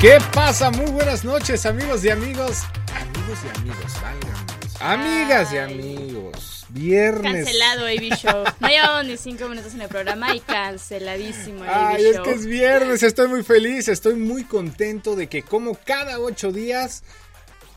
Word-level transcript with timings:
¿Qué 0.00 0.18
pasa? 0.34 0.70
Muy 0.70 0.90
buenas 0.90 1.24
noches, 1.24 1.64
amigos 1.64 2.04
y 2.04 2.10
amigos. 2.10 2.64
Amigos 2.94 3.38
y 3.44 3.58
amigos, 3.58 3.92
válganos. 4.02 4.80
Amigas 4.80 5.52
y 5.54 5.56
amigos. 5.58 6.66
Viernes. 6.68 7.46
Cancelado 7.46 7.86
AB 7.86 8.14
Show. 8.14 8.44
No 8.60 8.68
llevamos 8.68 9.06
ni 9.06 9.16
cinco 9.16 9.48
minutos 9.48 9.72
en 9.72 9.80
el 9.80 9.88
programa 9.88 10.36
y 10.36 10.40
canceladísimo 10.40 11.64
AB 11.64 11.70
Ay, 11.72 12.02
Show. 12.02 12.12
es 12.12 12.20
que 12.20 12.30
es 12.32 12.46
viernes, 12.46 13.02
estoy 13.02 13.28
muy 13.28 13.42
feliz, 13.42 13.88
estoy 13.88 14.16
muy 14.16 14.44
contento 14.44 15.16
de 15.16 15.28
que 15.28 15.42
como 15.42 15.74
cada 15.74 16.20
ocho 16.20 16.52
días, 16.52 17.02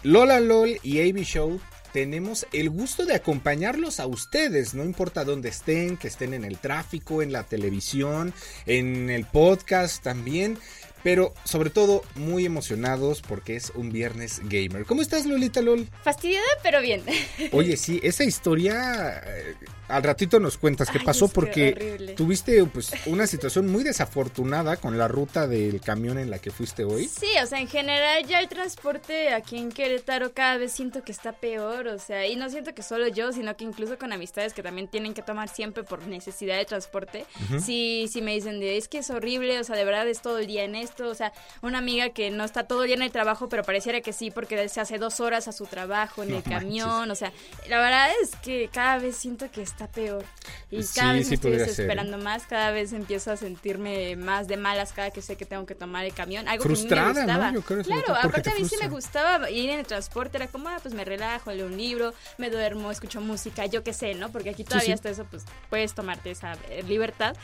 Lola 0.03 0.41
LOL 0.41 0.77
y 0.83 0.99
AB 0.99 1.23
Show 1.23 1.61
tenemos 1.93 2.45
el 2.51 2.69
gusto 2.69 3.05
de 3.05 3.15
acompañarlos 3.15 3.99
a 3.99 4.07
ustedes, 4.07 4.73
no 4.73 4.83
importa 4.83 5.23
dónde 5.23 5.49
estén, 5.49 5.97
que 5.97 6.07
estén 6.07 6.33
en 6.33 6.43
el 6.43 6.57
tráfico, 6.59 7.21
en 7.21 7.31
la 7.31 7.43
televisión, 7.43 8.33
en 8.65 9.09
el 9.09 9.25
podcast 9.25 10.03
también. 10.03 10.59
Pero 11.03 11.33
sobre 11.43 11.69
todo 11.69 12.03
muy 12.15 12.45
emocionados 12.45 13.21
porque 13.21 13.55
es 13.55 13.71
un 13.75 13.91
viernes 13.91 14.41
gamer. 14.45 14.85
¿Cómo 14.85 15.01
estás, 15.01 15.25
Lolita 15.25 15.61
LOL? 15.61 15.87
Fastidiada, 16.03 16.45
pero 16.63 16.81
bien. 16.81 17.03
Oye, 17.51 17.77
sí, 17.77 17.99
esa 18.03 18.23
historia 18.23 19.21
eh, 19.25 19.55
al 19.89 20.03
ratito 20.03 20.39
nos 20.39 20.57
cuentas 20.57 20.89
qué 20.89 20.99
Ay, 20.99 21.05
pasó 21.05 21.27
porque 21.27 21.73
horrible. 21.75 22.13
tuviste 22.13 22.63
pues 22.65 22.91
una 23.07 23.25
situación 23.27 23.67
muy 23.71 23.83
desafortunada 23.83 24.77
con 24.77 24.97
la 24.97 25.07
ruta 25.07 25.47
del 25.47 25.81
camión 25.81 26.17
en 26.19 26.29
la 26.29 26.39
que 26.39 26.51
fuiste 26.51 26.83
hoy. 26.83 27.07
Sí, 27.07 27.27
o 27.41 27.45
sea, 27.47 27.59
en 27.59 27.67
general 27.67 28.25
ya 28.25 28.39
el 28.39 28.47
transporte 28.49 29.33
aquí 29.33 29.57
en 29.57 29.71
Querétaro 29.71 30.33
cada 30.33 30.57
vez 30.57 30.71
siento 30.71 31.03
que 31.03 31.11
está 31.11 31.33
peor, 31.33 31.87
o 31.87 31.97
sea, 31.97 32.27
y 32.27 32.35
no 32.35 32.49
siento 32.49 32.73
que 32.75 32.83
solo 32.83 33.07
yo, 33.07 33.31
sino 33.31 33.57
que 33.57 33.63
incluso 33.63 33.97
con 33.97 34.13
amistades 34.13 34.53
que 34.53 34.61
también 34.61 34.87
tienen 34.87 35.13
que 35.13 35.21
tomar 35.21 35.49
siempre 35.49 35.83
por 35.83 36.05
necesidad 36.07 36.57
de 36.57 36.65
transporte, 36.65 37.25
sí, 37.63 38.07
sí 38.11 38.21
me 38.21 38.35
dicen 38.35 38.59
de, 38.59 38.77
es 38.77 38.87
que 38.87 38.99
es 38.99 39.09
horrible, 39.09 39.59
o 39.59 39.63
sea, 39.63 39.75
de 39.75 39.85
verdad 39.85 40.07
es 40.07 40.21
todo 40.21 40.37
el 40.37 40.47
día 40.47 40.63
en 40.65 40.75
esto, 40.89 41.07
o 41.07 41.15
sea, 41.15 41.31
una 41.61 41.77
amiga 41.77 42.09
que 42.09 42.31
no 42.31 42.43
está 42.43 42.63
todo 42.63 42.83
el 42.83 42.87
día 42.87 42.95
en 42.95 43.03
el 43.03 43.11
trabajo, 43.11 43.49
pero 43.49 43.63
pareciera 43.63 44.01
que 44.01 44.13
sí, 44.13 44.31
porque 44.31 44.67
se 44.69 44.81
hace 44.81 44.97
dos 44.97 45.19
horas 45.19 45.47
a 45.47 45.51
su 45.51 45.65
trabajo 45.65 46.23
en 46.23 46.31
No 46.31 46.37
el 46.37 46.43
camión, 46.43 47.09
o 47.09 47.15
sea, 47.15 47.31
la 47.67 47.79
verdad 47.79 48.09
es 48.21 48.35
que 48.37 48.69
cada 48.71 48.97
vez 48.97 49.15
siento 49.15 49.49
que 49.51 49.61
está 49.61 49.87
peor, 49.87 50.25
y 50.71 50.83
Sí, 50.83 50.99
cada 50.99 51.13
vez 51.13 51.25
sí 51.25 51.29
me 51.31 51.35
estoy 51.35 51.51
podría 51.51 51.65
ser, 51.65 51.75
desesperando 51.75 52.17
más, 52.17 52.43
cada 52.43 52.71
vez 52.71 52.93
empiezo 52.93 53.31
a 53.31 53.37
sentirme 53.37 54.15
más 54.15 54.47
de 54.47 54.57
malas 54.57 54.93
cada 54.93 55.11
que 55.11 55.21
sé 55.21 55.35
que 55.35 55.45
tengo 55.45 55.65
que 55.65 55.75
tomar 55.75 56.05
el 56.05 56.13
camión, 56.13 56.47
algo 56.47 56.63
Frustrada, 56.63 57.13
que 57.13 57.19
a 57.19 57.25
mí 57.25 57.27
me 57.27 57.33
¿no? 57.33 57.39
gustaba. 57.39 57.53
Yo 57.53 57.61
creo, 57.61 57.83
sobre 57.83 58.03
claro, 58.03 58.19
aparte 58.19 58.41
te 58.41 58.49
a 58.51 58.55
mí 58.55 58.67
sí 58.67 58.75
me 58.81 58.89
gustaba 58.89 59.49
ir 59.49 59.69
en 59.69 59.79
el 59.79 59.85
transporte, 59.85 60.37
era 60.37 60.47
como, 60.47 60.69
ah, 60.69 60.79
pues 60.81 60.93
me 60.93 61.05
relajo, 61.05 61.51
leo 61.51 61.67
un 61.67 61.77
libro, 61.77 62.13
me 62.37 62.49
duermo, 62.49 62.91
escucho 62.91 63.21
música, 63.21 63.65
yo 63.65 63.83
qué 63.83 63.93
sé, 63.93 64.13
¿no? 64.15 64.31
Porque 64.31 64.49
aquí 64.49 64.63
todavía 64.63 64.87
sí. 64.87 64.91
hasta 64.93 65.09
eso, 65.09 65.25
pues 65.25 65.45
puedes 65.69 65.93
tomarte 65.93 66.31
esa 66.31 66.53
eh, 66.69 66.83
libertad. 66.83 67.35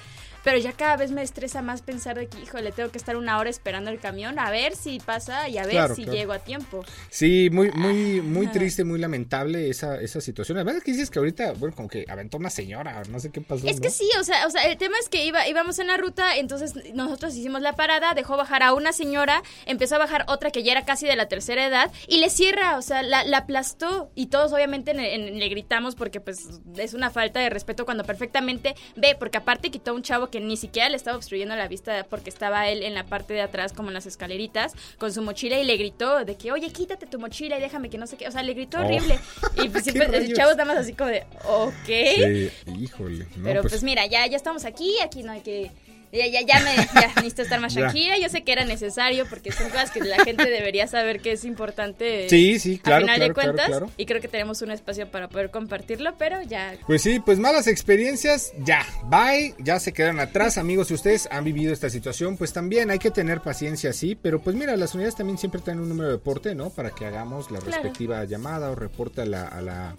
Pero 0.45 0.57
ya 0.59 0.71
cada 0.71 0.95
vez 0.95 1.11
me 1.11 1.21
estresa 1.21 1.61
más 1.61 1.81
pensar 1.81 2.17
de 2.17 2.27
que, 2.27 2.39
híjole, 2.39 2.71
tengo 2.71 2.89
que 2.91 2.97
estar 2.97 3.17
una 3.17 3.37
hora 3.39 3.49
esperando 3.49 3.89
el 3.91 3.99
camión 3.99 4.39
a 4.39 4.49
ver 4.51 4.75
si 4.77 4.99
pasa 4.99 5.49
y 5.49 5.57
a 5.57 5.63
ver 5.63 5.71
Claro, 5.71 5.95
si 5.95 6.03
claro. 6.03 6.17
llego 6.17 6.31
a 6.33 6.39
tiempo. 6.39 6.85
Sí, 7.09 7.49
muy, 7.51 7.71
muy, 7.71 8.21
muy 8.21 8.47
triste, 8.47 8.83
muy 8.85 8.99
lamentable 8.99 9.69
esa, 9.69 9.99
esa 9.99 10.21
situación. 10.21 10.57
Además 10.59 10.81
que 10.83 10.91
dices 10.93 11.09
que 11.09 11.19
ahorita, 11.19 11.53
bueno, 11.53 11.75
como 11.75 11.89
que 11.89 12.05
aventó 12.07 12.37
una 12.37 12.49
señora, 12.49 13.01
no 13.09 13.19
sé 13.19 13.31
qué 13.31 13.41
pasó. 13.41 13.67
Es 13.67 13.81
que 13.81 13.89
sí, 13.89 14.07
o 14.19 14.23
sea, 14.23 14.45
o 14.47 14.51
sea, 14.51 14.63
el 14.63 14.77
tema 14.77 14.95
es 15.01 15.09
que 15.09 15.25
iba, 15.25 15.47
íbamos 15.47 15.79
en 15.79 15.87
la 15.87 15.97
ruta, 15.97 16.37
entonces 16.37 16.73
nosotros 16.93 17.35
hicimos 17.35 17.61
la 17.61 17.73
parada, 17.73 18.13
dejó 18.13 18.37
bajar 18.37 18.61
a 18.63 18.73
una 18.73 18.93
señora, 18.93 19.41
empezó 19.65 19.95
a 19.95 19.97
bajar 19.97 20.25
otra 20.27 20.51
que 20.51 20.61
ya 20.61 20.71
era 20.73 20.85
casi 20.85 21.07
de 21.07 21.15
la 21.15 21.27
tercera 21.27 21.65
edad 21.65 21.91
y 22.07 22.19
le 22.19 22.29
cierra, 22.29 22.77
o 22.77 22.83
sea, 22.83 23.01
la, 23.01 23.23
la 23.23 23.37
aplastó 23.39 24.11
y 24.13 24.27
todos 24.27 24.53
obviamente 24.53 24.91
en- 24.91 24.99
en- 24.99 25.39
le 25.39 25.49
gritamos 25.49 25.95
porque 25.95 26.21
pues 26.21 26.61
es 26.77 26.93
una 26.93 27.09
falta 27.09 27.39
de 27.39 27.49
respeto 27.49 27.83
cuando 27.85 28.03
perfectamente 28.03 28.75
ve, 28.95 29.15
porque 29.17 29.37
aparte 29.39 29.71
quitó 29.71 29.89
a 29.89 29.93
un 29.95 30.03
chavo 30.03 30.29
que 30.29 30.34
ni 30.39 30.57
siquiera 30.57 30.89
le 30.89 30.95
estaba 30.95 31.17
obstruyendo 31.17 31.55
la 31.55 31.67
vista 31.67 32.05
porque 32.09 32.29
estaba 32.29 32.67
él 32.69 32.83
en 32.83 32.93
la 32.93 33.05
parte 33.05 33.33
de 33.33 33.41
atrás 33.41 33.73
como 33.73 33.89
en 33.89 33.93
las 33.93 34.05
escaleritas 34.05 34.73
con 34.97 35.11
su 35.13 35.21
mochila 35.21 35.59
y 35.59 35.63
le 35.65 35.77
gritó 35.77 36.25
de 36.25 36.35
que, 36.35 36.51
oye, 36.51 36.71
quítate 36.71 37.05
tu 37.05 37.19
mochila 37.19 37.57
y 37.57 37.61
déjame 37.61 37.89
que 37.89 37.97
no 37.97 38.07
sé 38.07 38.17
qué, 38.17 38.27
o 38.27 38.31
sea, 38.31 38.43
le 38.43 38.53
gritó 38.53 38.77
Oh. 38.79 38.85
horrible 38.85 39.19
y 39.63 39.69
pues 39.69 39.83
¿Qué 39.85 39.91
siempre 39.91 40.17
el 40.17 40.23
rayos? 40.23 40.37
chavo 40.37 40.65
más 40.65 40.77
así 40.77 40.93
como 40.93 41.09
de, 41.09 41.23
ok. 41.47 41.73
Sí, 41.85 42.49
híjole. 42.79 43.25
No, 43.37 43.43
Pero 43.43 43.61
pues, 43.61 43.83
mira, 43.83 44.05
ya, 44.05 44.25
ya 44.27 44.37
estamos 44.37 44.65
aquí, 44.65 44.97
aquí 45.03 45.23
no 45.23 45.31
hay 45.31 45.41
que... 45.41 45.71
Ya, 46.15 46.27
ya, 46.27 46.41
ya, 46.41 46.59
me, 46.61 46.75
ya 46.75 47.07
necesito 47.15 47.41
estar 47.41 47.59
más 47.59 47.73
tranquila. 47.73 48.17
Yo 48.17 48.29
sé 48.29 48.43
que 48.43 48.51
era 48.51 48.65
necesario 48.65 49.25
porque 49.29 49.51
son 49.51 49.69
cosas 49.69 49.91
que 49.91 49.99
la 50.01 50.23
gente 50.23 50.49
debería 50.49 50.87
saber 50.87 51.19
que 51.19 51.33
es 51.33 51.45
importante. 51.45 52.29
Sí, 52.29 52.59
sí, 52.59 52.77
claro, 52.79 53.05
A 53.05 53.09
final 53.09 53.15
claro, 53.17 53.27
de 53.27 53.33
cuentas. 53.33 53.67
claro, 53.67 53.85
claro. 53.87 53.93
Y 53.97 54.05
creo 54.05 54.21
que 54.21 54.27
tenemos 54.27 54.61
un 54.61 54.71
espacio 54.71 55.09
para 55.09 55.27
poder 55.27 55.51
compartirlo, 55.51 56.15
pero 56.17 56.41
ya. 56.41 56.75
Pues 56.87 57.01
sí, 57.01 57.19
pues 57.19 57.39
malas 57.39 57.67
experiencias, 57.67 58.53
ya, 58.59 58.85
bye, 59.05 59.53
ya 59.59 59.79
se 59.79 59.93
quedan 59.93 60.19
atrás, 60.19 60.57
amigos, 60.57 60.87
si 60.87 60.93
ustedes 60.93 61.27
han 61.31 61.43
vivido 61.43 61.73
esta 61.73 61.89
situación, 61.89 62.37
pues 62.37 62.53
también 62.53 62.91
hay 62.91 62.99
que 62.99 63.11
tener 63.11 63.41
paciencia, 63.41 63.93
sí, 63.93 64.15
pero 64.15 64.39
pues 64.41 64.55
mira, 64.55 64.75
las 64.77 64.93
unidades 64.93 65.15
también 65.15 65.37
siempre 65.37 65.61
tienen 65.61 65.83
un 65.83 65.89
número 65.89 66.09
de 66.09 66.15
deporte, 66.15 66.55
¿no? 66.55 66.69
Para 66.69 66.91
que 66.91 67.05
hagamos 67.05 67.51
la 67.51 67.59
respectiva 67.59 68.23
llamada 68.25 68.71
o 68.71 68.75
reporte 68.75 69.21
a 69.21 69.25
la, 69.25 69.47
a 69.47 69.61
la 69.61 69.95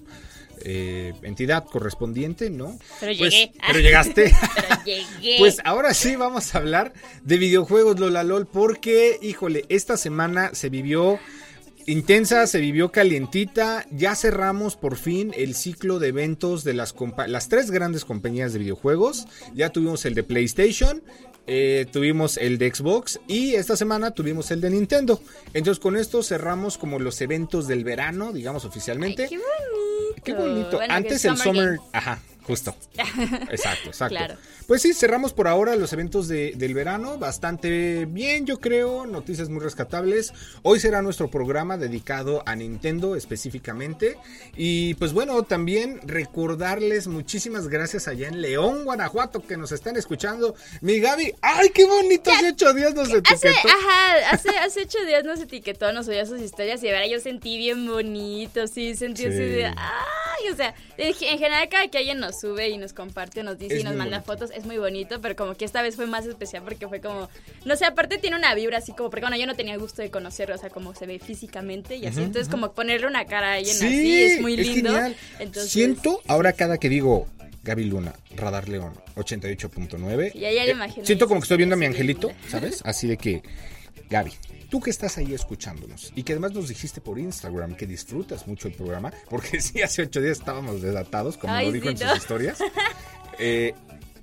eh, 0.62 1.12
entidad 1.22 1.64
correspondiente, 1.64 2.50
¿no? 2.50 2.78
Pero 3.00 3.12
Pues, 3.18 3.32
llegué. 3.32 3.52
pero 3.66 3.80
llegaste. 3.80 4.32
Pero 4.54 4.82
llegué. 5.20 5.36
Pues 5.38 5.58
ahora 5.64 5.94
sí 5.94 6.16
vamos 6.16 6.54
a 6.54 6.58
hablar 6.58 6.92
de 7.22 7.36
videojuegos 7.38 7.98
Lola 8.00 8.22
LOL 8.24 8.46
porque, 8.46 9.18
híjole, 9.22 9.64
esta 9.68 9.96
semana 9.96 10.50
se 10.54 10.68
vivió 10.68 11.18
intensa, 11.86 12.46
se 12.46 12.58
vivió 12.60 12.90
calientita. 12.90 13.86
Ya 13.90 14.14
cerramos 14.16 14.76
por 14.76 14.96
fin 14.96 15.32
el 15.36 15.54
ciclo 15.54 15.98
de 15.98 16.08
eventos 16.08 16.64
de 16.64 16.74
las, 16.74 16.94
las 17.28 17.48
tres 17.48 17.70
grandes 17.70 18.04
compañías 18.04 18.52
de 18.52 18.58
videojuegos. 18.60 19.26
Ya 19.54 19.70
tuvimos 19.70 20.04
el 20.04 20.14
de 20.14 20.22
PlayStation. 20.22 21.02
eh, 21.48 21.86
tuvimos 21.92 22.38
el 22.38 22.58
de 22.58 22.74
Xbox 22.74 23.20
y 23.28 23.54
esta 23.54 23.76
semana 23.76 24.10
tuvimos 24.10 24.50
el 24.50 24.60
de 24.60 24.68
Nintendo. 24.70 25.20
Entonces 25.54 25.80
con 25.80 25.96
esto 25.96 26.24
cerramos 26.24 26.76
como 26.76 26.98
los 26.98 27.20
eventos 27.20 27.68
del 27.68 27.84
verano, 27.84 28.32
digamos 28.32 28.64
oficialmente. 28.64 29.22
Ay, 29.24 29.28
qué 29.28 29.36
bonito. 29.36 29.95
Qué 30.24 30.32
bonito. 30.34 30.76
Bueno, 30.76 30.94
Antes 30.94 31.24
el 31.24 31.36
Summer 31.36 31.54
Summer. 31.54 31.80
Ajá, 31.92 32.18
justo. 32.46 32.74
Exacto, 33.50 33.88
exacto. 33.88 34.16
Claro. 34.16 34.34
Pues 34.66 34.82
sí, 34.82 34.92
cerramos 34.94 35.32
por 35.32 35.46
ahora 35.48 35.76
los 35.76 35.92
eventos 35.92 36.28
de- 36.28 36.52
del 36.56 36.74
verano. 36.74 37.18
Bastante 37.18 38.04
bien, 38.06 38.46
yo 38.46 38.58
creo. 38.60 39.06
Noticias 39.06 39.48
muy 39.48 39.60
rescatables. 39.60 40.32
Hoy 40.62 40.80
será 40.80 41.02
nuestro 41.02 41.30
programa 41.30 41.76
dedicado 41.76 42.42
a 42.46 42.54
Nintendo 42.56 43.14
específicamente. 43.16 44.16
Y 44.56 44.94
pues 44.94 45.12
bueno, 45.12 45.42
también 45.44 46.00
recordarles 46.04 47.06
muchísimas 47.06 47.68
gracias 47.68 48.08
allá 48.08 48.28
en 48.28 48.40
León, 48.42 48.84
Guanajuato, 48.84 49.44
que 49.46 49.56
nos 49.56 49.72
están 49.72 49.96
escuchando. 49.96 50.54
Mi 50.80 50.98
Gaby, 51.00 51.34
¡ay, 51.42 51.70
qué 51.70 51.84
bonito! 51.84 52.30
Hace 52.30 52.50
ocho 52.50 52.72
días 52.74 52.94
nos 52.94 53.08
Hace, 53.08 53.18
etiquetó. 53.18 53.68
ajá, 53.68 54.30
hace, 54.32 54.50
hace 54.58 54.82
ocho 54.82 54.98
días 55.06 55.24
nos 55.24 55.40
etiquetó, 55.40 55.92
nos 55.92 56.06
subió 56.06 56.24
sus 56.26 56.40
historias 56.40 56.82
y 56.82 56.86
verdad 56.86 57.06
yo 57.10 57.20
sentí 57.20 57.56
bien 57.58 57.86
bonito, 57.86 58.66
sí, 58.66 58.94
sentí 58.94 59.22
Sí. 59.22 59.28
así 59.28 59.36
de, 59.38 59.66
ay, 59.66 60.52
o 60.52 60.56
sea, 60.56 60.74
en 60.98 61.06
en 61.08 61.38
general 61.38 61.68
cada 61.68 61.88
que 61.88 61.98
alguien 61.98 62.18
nos 62.18 62.35
sube 62.38 62.68
y 62.68 62.78
nos 62.78 62.92
comparte, 62.92 63.42
nos 63.42 63.58
dice 63.58 63.74
Es 63.76 63.80
y 63.80 63.84
nos 63.84 63.94
manda 63.96 64.18
bonito. 64.18 64.32
fotos, 64.32 64.50
es 64.56 64.64
muy 64.66 64.78
bonito, 64.78 65.20
pero 65.20 65.34
como 65.36 65.54
que 65.54 65.64
esta 65.64 65.82
vez 65.82 65.96
fue 65.96 66.06
más 66.06 66.26
especial 66.26 66.62
porque 66.62 66.86
fue 66.88 67.00
como, 67.00 67.28
no 67.64 67.76
sé, 67.76 67.84
aparte 67.84 68.18
tiene 68.18 68.36
una 68.36 68.54
vibra 68.54 68.78
así 68.78 68.92
como, 68.92 69.10
porque 69.10 69.22
bueno, 69.22 69.36
yo 69.36 69.46
no 69.46 69.54
tenía 69.54 69.74
el 69.74 69.80
gusto 69.80 70.02
de 70.02 70.10
conocerlo, 70.10 70.54
o 70.54 70.58
sea, 70.58 70.70
como 70.70 70.94
se 70.94 71.06
ve 71.06 71.18
físicamente 71.18 71.96
y 71.96 72.06
así, 72.06 72.20
entonces 72.22 72.48
como 72.48 72.72
ponerle 72.72 73.06
una 73.06 73.24
cara 73.26 73.52
a 73.52 73.54
alguien 73.54 73.76
así 73.76 74.22
es 74.22 74.40
muy 74.40 74.56
lindo. 74.56 74.96
Entonces, 75.38 75.70
Siento 75.72 76.20
ahora 76.28 76.52
cada 76.52 76.78
que 76.78 76.88
digo 76.88 77.26
Gaby 77.64 77.84
Luna, 77.84 78.14
Radar 78.36 78.68
León, 78.68 78.92
88.9. 79.16 80.32
Ya, 80.34 80.52
ya 80.52 80.64
le 80.64 80.70
eh, 80.70 80.74
imagino. 80.74 81.04
siento 81.06 81.26
como 81.28 81.40
que 81.40 81.44
estoy 81.44 81.56
viendo 81.58 81.74
a 81.74 81.78
mi 81.78 81.86
Sí, 81.86 81.90
angelito. 81.92 82.30
¿sabes? 82.48 82.80
Así 82.84 83.06
de 83.08 83.16
que, 83.16 83.42
Gaby, 84.10 84.32
tú 84.68 84.80
que 84.80 84.90
estás 84.90 85.18
ahí 85.18 85.34
escuchándonos 85.34 86.12
y 86.14 86.22
que 86.22 86.32
además 86.32 86.52
nos 86.52 86.68
dijiste 86.68 87.00
por 87.00 87.18
Instagram 87.18 87.74
que 87.74 87.86
disfrutas 87.86 88.46
mucho 88.46 88.68
el 88.68 88.74
programa, 88.74 89.12
porque 89.28 89.60
sí, 89.62 89.82
hace 89.82 90.02
ocho 90.02 90.20
días 90.20 90.38
estábamos 90.38 90.82
desatados, 90.82 91.36
como 91.36 91.52
Ay, 91.52 91.66
lo 91.66 91.72
dijo 91.72 91.86
sí, 91.86 92.02
en 92.02 92.08
sus 92.08 92.18
historias. 92.18 92.58
Eh, 93.38 93.74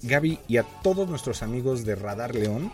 Gaby 0.02 0.40
y 0.48 0.58
a 0.58 0.64
todos 0.64 1.08
nuestros 1.08 1.44
amigos 1.44 1.86
de 1.86 1.94
Radar 1.94 2.34
León. 2.34 2.72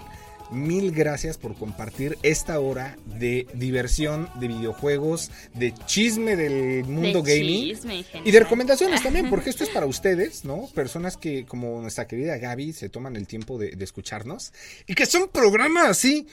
Mil 0.51 0.91
gracias 0.91 1.37
por 1.37 1.55
compartir 1.55 2.17
esta 2.23 2.59
hora 2.59 2.97
de 3.05 3.45
diversión, 3.53 4.29
de 4.39 4.47
videojuegos, 4.47 5.29
de 5.53 5.73
chisme 5.85 6.35
del 6.35 6.85
mundo 6.85 7.21
De 7.21 7.37
gaming. 7.37 7.63
chisme. 7.75 8.05
Y 8.25 8.31
de 8.31 8.39
recomendaciones 8.39 9.03
también, 9.03 9.29
porque 9.29 9.51
esto 9.51 9.63
es 9.63 9.69
para 9.69 9.85
ustedes, 9.85 10.45
¿no? 10.45 10.67
Personas 10.73 11.17
que, 11.17 11.45
como 11.45 11.79
nuestra 11.81 12.07
querida 12.07 12.37
Gaby, 12.37 12.73
se 12.73 12.89
toman 12.89 13.15
el 13.15 13.27
tiempo 13.27 13.59
de, 13.59 13.71
de 13.75 13.83
escucharnos. 13.83 14.51
Y 14.87 14.95
que 14.95 15.05
son 15.05 15.29
programas 15.29 15.87
así, 15.87 16.25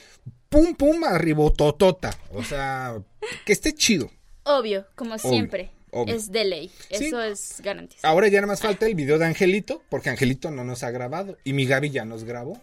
pum, 0.49 0.75
pum, 0.75 1.05
arribototota. 1.05 2.17
O 2.33 2.43
sea, 2.43 2.97
que 3.45 3.53
esté 3.53 3.75
chido. 3.75 4.11
Obvio, 4.45 4.87
como 4.95 5.19
siempre. 5.19 5.73
obvio. 5.91 6.15
Es 6.15 6.33
de 6.33 6.45
ley. 6.47 6.71
Sí. 6.91 7.07
Eso 7.07 7.21
es 7.23 7.61
garantizado. 7.63 8.11
Ahora 8.13 8.29
ya 8.29 8.41
nada 8.41 8.47
más 8.53 8.63
falta 8.63 8.87
el 8.87 8.95
video 8.95 9.19
de 9.19 9.27
Angelito, 9.27 9.83
porque 9.91 10.09
Angelito 10.09 10.51
no 10.51 10.65
nos 10.65 10.85
ha 10.85 10.91
grabado. 10.91 11.37
Y 11.45 11.53
mi 11.53 11.67
Gaby 11.67 11.91
ya 11.91 12.07
nos 12.07 12.25
grabó. 12.25 12.63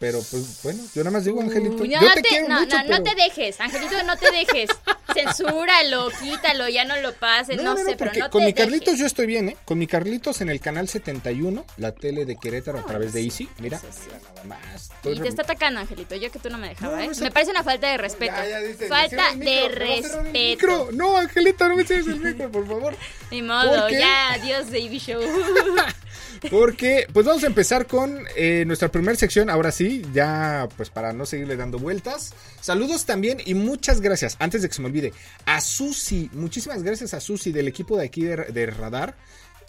Pero 0.00 0.20
pues 0.30 0.60
bueno, 0.62 0.80
yo 0.94 1.02
nada 1.02 1.10
más 1.16 1.24
digo 1.24 1.40
Angelito. 1.40 1.82
Uy, 1.82 1.90
yo 1.90 2.00
no, 2.00 2.14
te, 2.14 2.22
quiero 2.22 2.48
no, 2.48 2.60
mucho, 2.60 2.76
no, 2.84 2.98
no 2.98 3.02
te 3.02 3.14
dejes, 3.16 3.60
Angelito, 3.60 4.00
no 4.04 4.16
te 4.16 4.30
dejes. 4.30 4.70
Censúralo, 5.12 6.10
quítalo, 6.10 6.68
ya 6.68 6.84
no 6.84 6.96
lo 6.98 7.12
pases, 7.14 7.60
no, 7.60 7.76
sé, 7.76 7.96
pero 7.96 8.12
no 8.14 8.30
con 8.30 8.42
te 8.42 8.46
mi 8.46 8.52
Carlitos 8.52 8.86
dejes. 8.86 9.00
yo 9.00 9.06
estoy 9.06 9.26
bien, 9.26 9.48
¿eh? 9.48 9.56
Con 9.64 9.78
mi 9.78 9.86
Carlitos 9.88 10.40
en 10.40 10.50
el 10.50 10.60
canal 10.60 10.88
71, 10.88 11.64
la 11.78 11.92
tele 11.92 12.24
de 12.24 12.36
Querétaro 12.36 12.78
a 12.78 12.84
través 12.86 13.12
de 13.12 13.22
Easy. 13.22 13.48
Mira, 13.58 13.80
nada 13.82 14.44
más. 14.44 14.90
Estoy 14.96 15.16
Y 15.16 15.20
te 15.20 15.28
está 15.28 15.42
atacando, 15.42 15.80
Angelito. 15.80 16.14
Yo 16.14 16.30
que 16.30 16.38
tú 16.38 16.48
no 16.50 16.58
me 16.58 16.68
dejaba, 16.68 16.96
No, 16.98 17.02
¿eh? 17.02 17.10
no 17.12 17.20
Me 17.24 17.30
parece 17.32 17.50
una 17.50 17.64
falta 17.64 17.88
de 17.90 17.96
respeto. 17.98 18.34
Ya, 18.36 18.48
ya 18.48 18.60
dices, 18.60 18.88
falta 18.88 19.34
de 19.34 19.68
respeto. 19.68 20.22
micro. 20.30 20.88
No, 20.92 21.16
Angelita, 21.16 21.66
no 21.68 21.74
me 21.76 21.84
cierres 21.84 22.06
el 22.06 22.20
micro, 22.20 22.50
por 22.52 22.66
favor. 22.68 22.96
Ni 23.32 23.42
modo, 23.42 23.88
ya, 23.90 24.34
adiós, 24.34 24.66
Davy 24.66 24.98
Show. 24.98 25.20
Porque, 26.50 27.06
pues 27.12 27.26
vamos 27.26 27.44
a 27.44 27.46
empezar 27.46 27.86
con 27.86 28.24
eh, 28.36 28.64
nuestra 28.66 28.90
primera 28.90 29.16
sección. 29.16 29.50
Ahora 29.50 29.72
sí, 29.72 30.02
ya, 30.12 30.68
pues 30.76 30.90
para 30.90 31.12
no 31.12 31.26
seguirle 31.26 31.56
dando 31.56 31.78
vueltas. 31.78 32.32
Saludos 32.60 33.04
también 33.06 33.38
y 33.44 33.54
muchas 33.54 34.00
gracias. 34.00 34.36
Antes 34.38 34.62
de 34.62 34.68
que 34.68 34.74
se 34.74 34.82
me 34.82 34.88
olvide, 34.88 35.12
a 35.46 35.60
Susi. 35.60 36.30
Muchísimas 36.32 36.82
gracias 36.82 37.14
a 37.14 37.20
Susi 37.20 37.52
del 37.52 37.68
equipo 37.68 37.96
de 37.96 38.04
aquí 38.06 38.22
de, 38.22 38.66
Radar. 38.66 39.16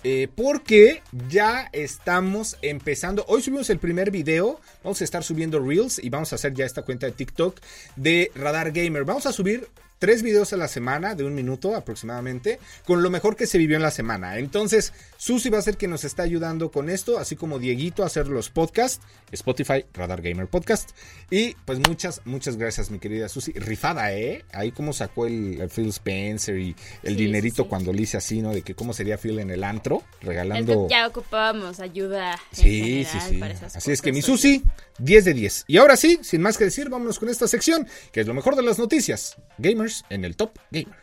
eh, 0.03 0.27
porque 0.33 1.01
ya 1.27 1.69
estamos 1.73 2.57
empezando. 2.61 3.25
Hoy 3.27 3.41
subimos 3.41 3.69
el 3.69 3.79
primer 3.79 4.11
video. 4.11 4.59
Vamos 4.83 5.01
a 5.01 5.03
estar 5.03 5.23
subiendo 5.23 5.59
Reels 5.59 5.99
y 6.01 6.09
vamos 6.09 6.31
a 6.31 6.35
hacer 6.35 6.53
ya 6.53 6.65
esta 6.65 6.83
cuenta 6.83 7.05
de 7.05 7.11
TikTok 7.13 7.59
de 7.95 8.31
Radar 8.35 8.71
Gamer. 8.71 9.03
Vamos 9.03 9.25
a 9.25 9.33
subir 9.33 9.67
tres 9.99 10.23
videos 10.23 10.53
a 10.53 10.57
la 10.57 10.69
semana 10.69 11.13
de 11.13 11.25
un 11.25 11.35
minuto 11.35 11.75
aproximadamente 11.75 12.59
con 12.85 13.03
lo 13.03 13.09
mejor 13.09 13.35
que 13.35 13.45
se 13.45 13.57
vivió 13.57 13.75
en 13.75 13.83
la 13.83 13.91
semana. 13.91 14.37
Entonces, 14.37 14.93
Susi 15.19 15.49
va 15.49 15.57
a 15.57 15.61
ser 15.61 15.75
quien 15.75 15.91
nos 15.91 16.05
está 16.05 16.23
ayudando 16.23 16.71
con 16.71 16.89
esto, 16.89 17.19
así 17.19 17.35
como 17.35 17.59
Dieguito 17.59 18.03
a 18.03 18.05
hacer 18.05 18.29
los 18.29 18.49
podcasts, 18.49 19.05
Spotify, 19.33 19.85
Radar 19.93 20.21
Gamer 20.21 20.47
Podcast. 20.47 20.91
Y 21.29 21.55
pues 21.65 21.77
muchas, 21.85 22.21
muchas 22.23 22.55
gracias, 22.55 22.89
mi 22.89 22.99
querida 22.99 23.27
Susi. 23.27 23.51
Rifada, 23.51 24.13
¿eh? 24.13 24.45
Ahí 24.53 24.71
como 24.71 24.93
sacó 24.93 25.25
el, 25.25 25.59
el 25.59 25.69
Phil 25.69 25.89
Spencer 25.89 26.57
y 26.57 26.73
el 27.03 27.17
Sí, 27.17 27.25
dinerito 27.25 27.63
sí, 27.63 27.69
cuando 27.69 27.91
le 27.91 28.03
hice 28.03 28.15
así, 28.15 28.41
¿no? 28.41 28.53
De 28.53 28.61
que 28.61 28.75
cómo 28.75 28.93
sería 28.93 29.17
Phil 29.17 29.39
en 29.39 29.49
el 29.51 29.65
antro, 29.65 30.03
Es 30.21 30.25
regalando... 30.25 30.87
que 30.87 30.93
ya 30.93 31.05
ocupábamos 31.05 31.81
ayuda. 31.81 32.39
Sí, 32.53 33.03
sí, 33.03 33.19
general 33.19 33.29
sí. 33.29 33.37
para 33.39 33.53
esas 33.55 33.75
Así 33.75 33.91
es 33.91 34.01
que 34.01 34.13
mi 34.13 34.21
Susi, 34.21 34.63
10 34.99 35.25
de 35.25 35.33
10. 35.33 35.65
Y 35.67 35.77
ahora 35.79 35.97
sí, 35.97 36.19
sin 36.21 36.41
más 36.41 36.57
que 36.57 36.63
decir, 36.63 36.87
vámonos 36.87 37.19
con 37.19 37.27
esta 37.27 37.45
sección, 37.45 37.85
que 38.13 38.21
es 38.21 38.27
lo 38.27 38.33
mejor 38.33 38.55
de 38.55 38.63
las 38.63 38.79
noticias. 38.79 39.35
Gamers 39.57 40.05
en 40.09 40.23
el 40.23 40.37
Top 40.37 40.57
Gamer. 40.71 40.95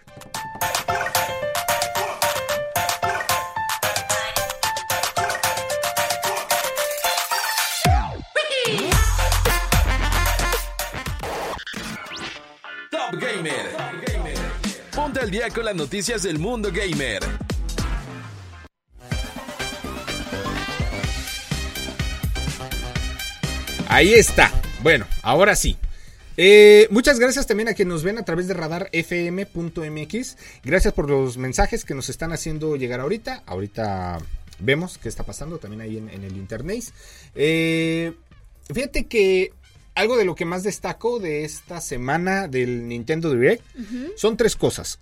Al 15.26 15.32
día 15.32 15.50
con 15.50 15.64
las 15.64 15.74
noticias 15.74 16.22
del 16.22 16.38
mundo 16.38 16.70
gamer. 16.72 17.20
Ahí 23.88 24.14
está. 24.14 24.52
Bueno, 24.84 25.04
ahora 25.24 25.56
sí. 25.56 25.76
Eh, 26.36 26.86
muchas 26.92 27.18
gracias 27.18 27.48
también 27.48 27.68
a 27.68 27.74
quienes 27.74 27.92
nos 27.92 28.04
ven 28.04 28.18
a 28.18 28.24
través 28.24 28.46
de 28.46 28.54
radarfm.mx. 28.54 30.36
Gracias 30.62 30.94
por 30.94 31.10
los 31.10 31.38
mensajes 31.38 31.84
que 31.84 31.94
nos 31.94 32.08
están 32.08 32.30
haciendo 32.30 32.76
llegar 32.76 33.00
ahorita. 33.00 33.42
Ahorita 33.46 34.18
vemos 34.60 34.96
qué 34.96 35.08
está 35.08 35.24
pasando 35.24 35.58
también 35.58 35.80
ahí 35.80 35.98
en, 35.98 36.08
en 36.08 36.22
el 36.22 36.36
internet. 36.36 36.84
Eh, 37.34 38.12
fíjate 38.72 39.06
que 39.06 39.52
algo 39.96 40.16
de 40.16 40.24
lo 40.24 40.36
que 40.36 40.44
más 40.44 40.62
destaco 40.62 41.18
de 41.18 41.44
esta 41.44 41.80
semana 41.80 42.46
del 42.46 42.86
Nintendo 42.86 43.32
Direct 43.32 43.64
son 44.16 44.36
tres 44.36 44.54
cosas. 44.54 45.00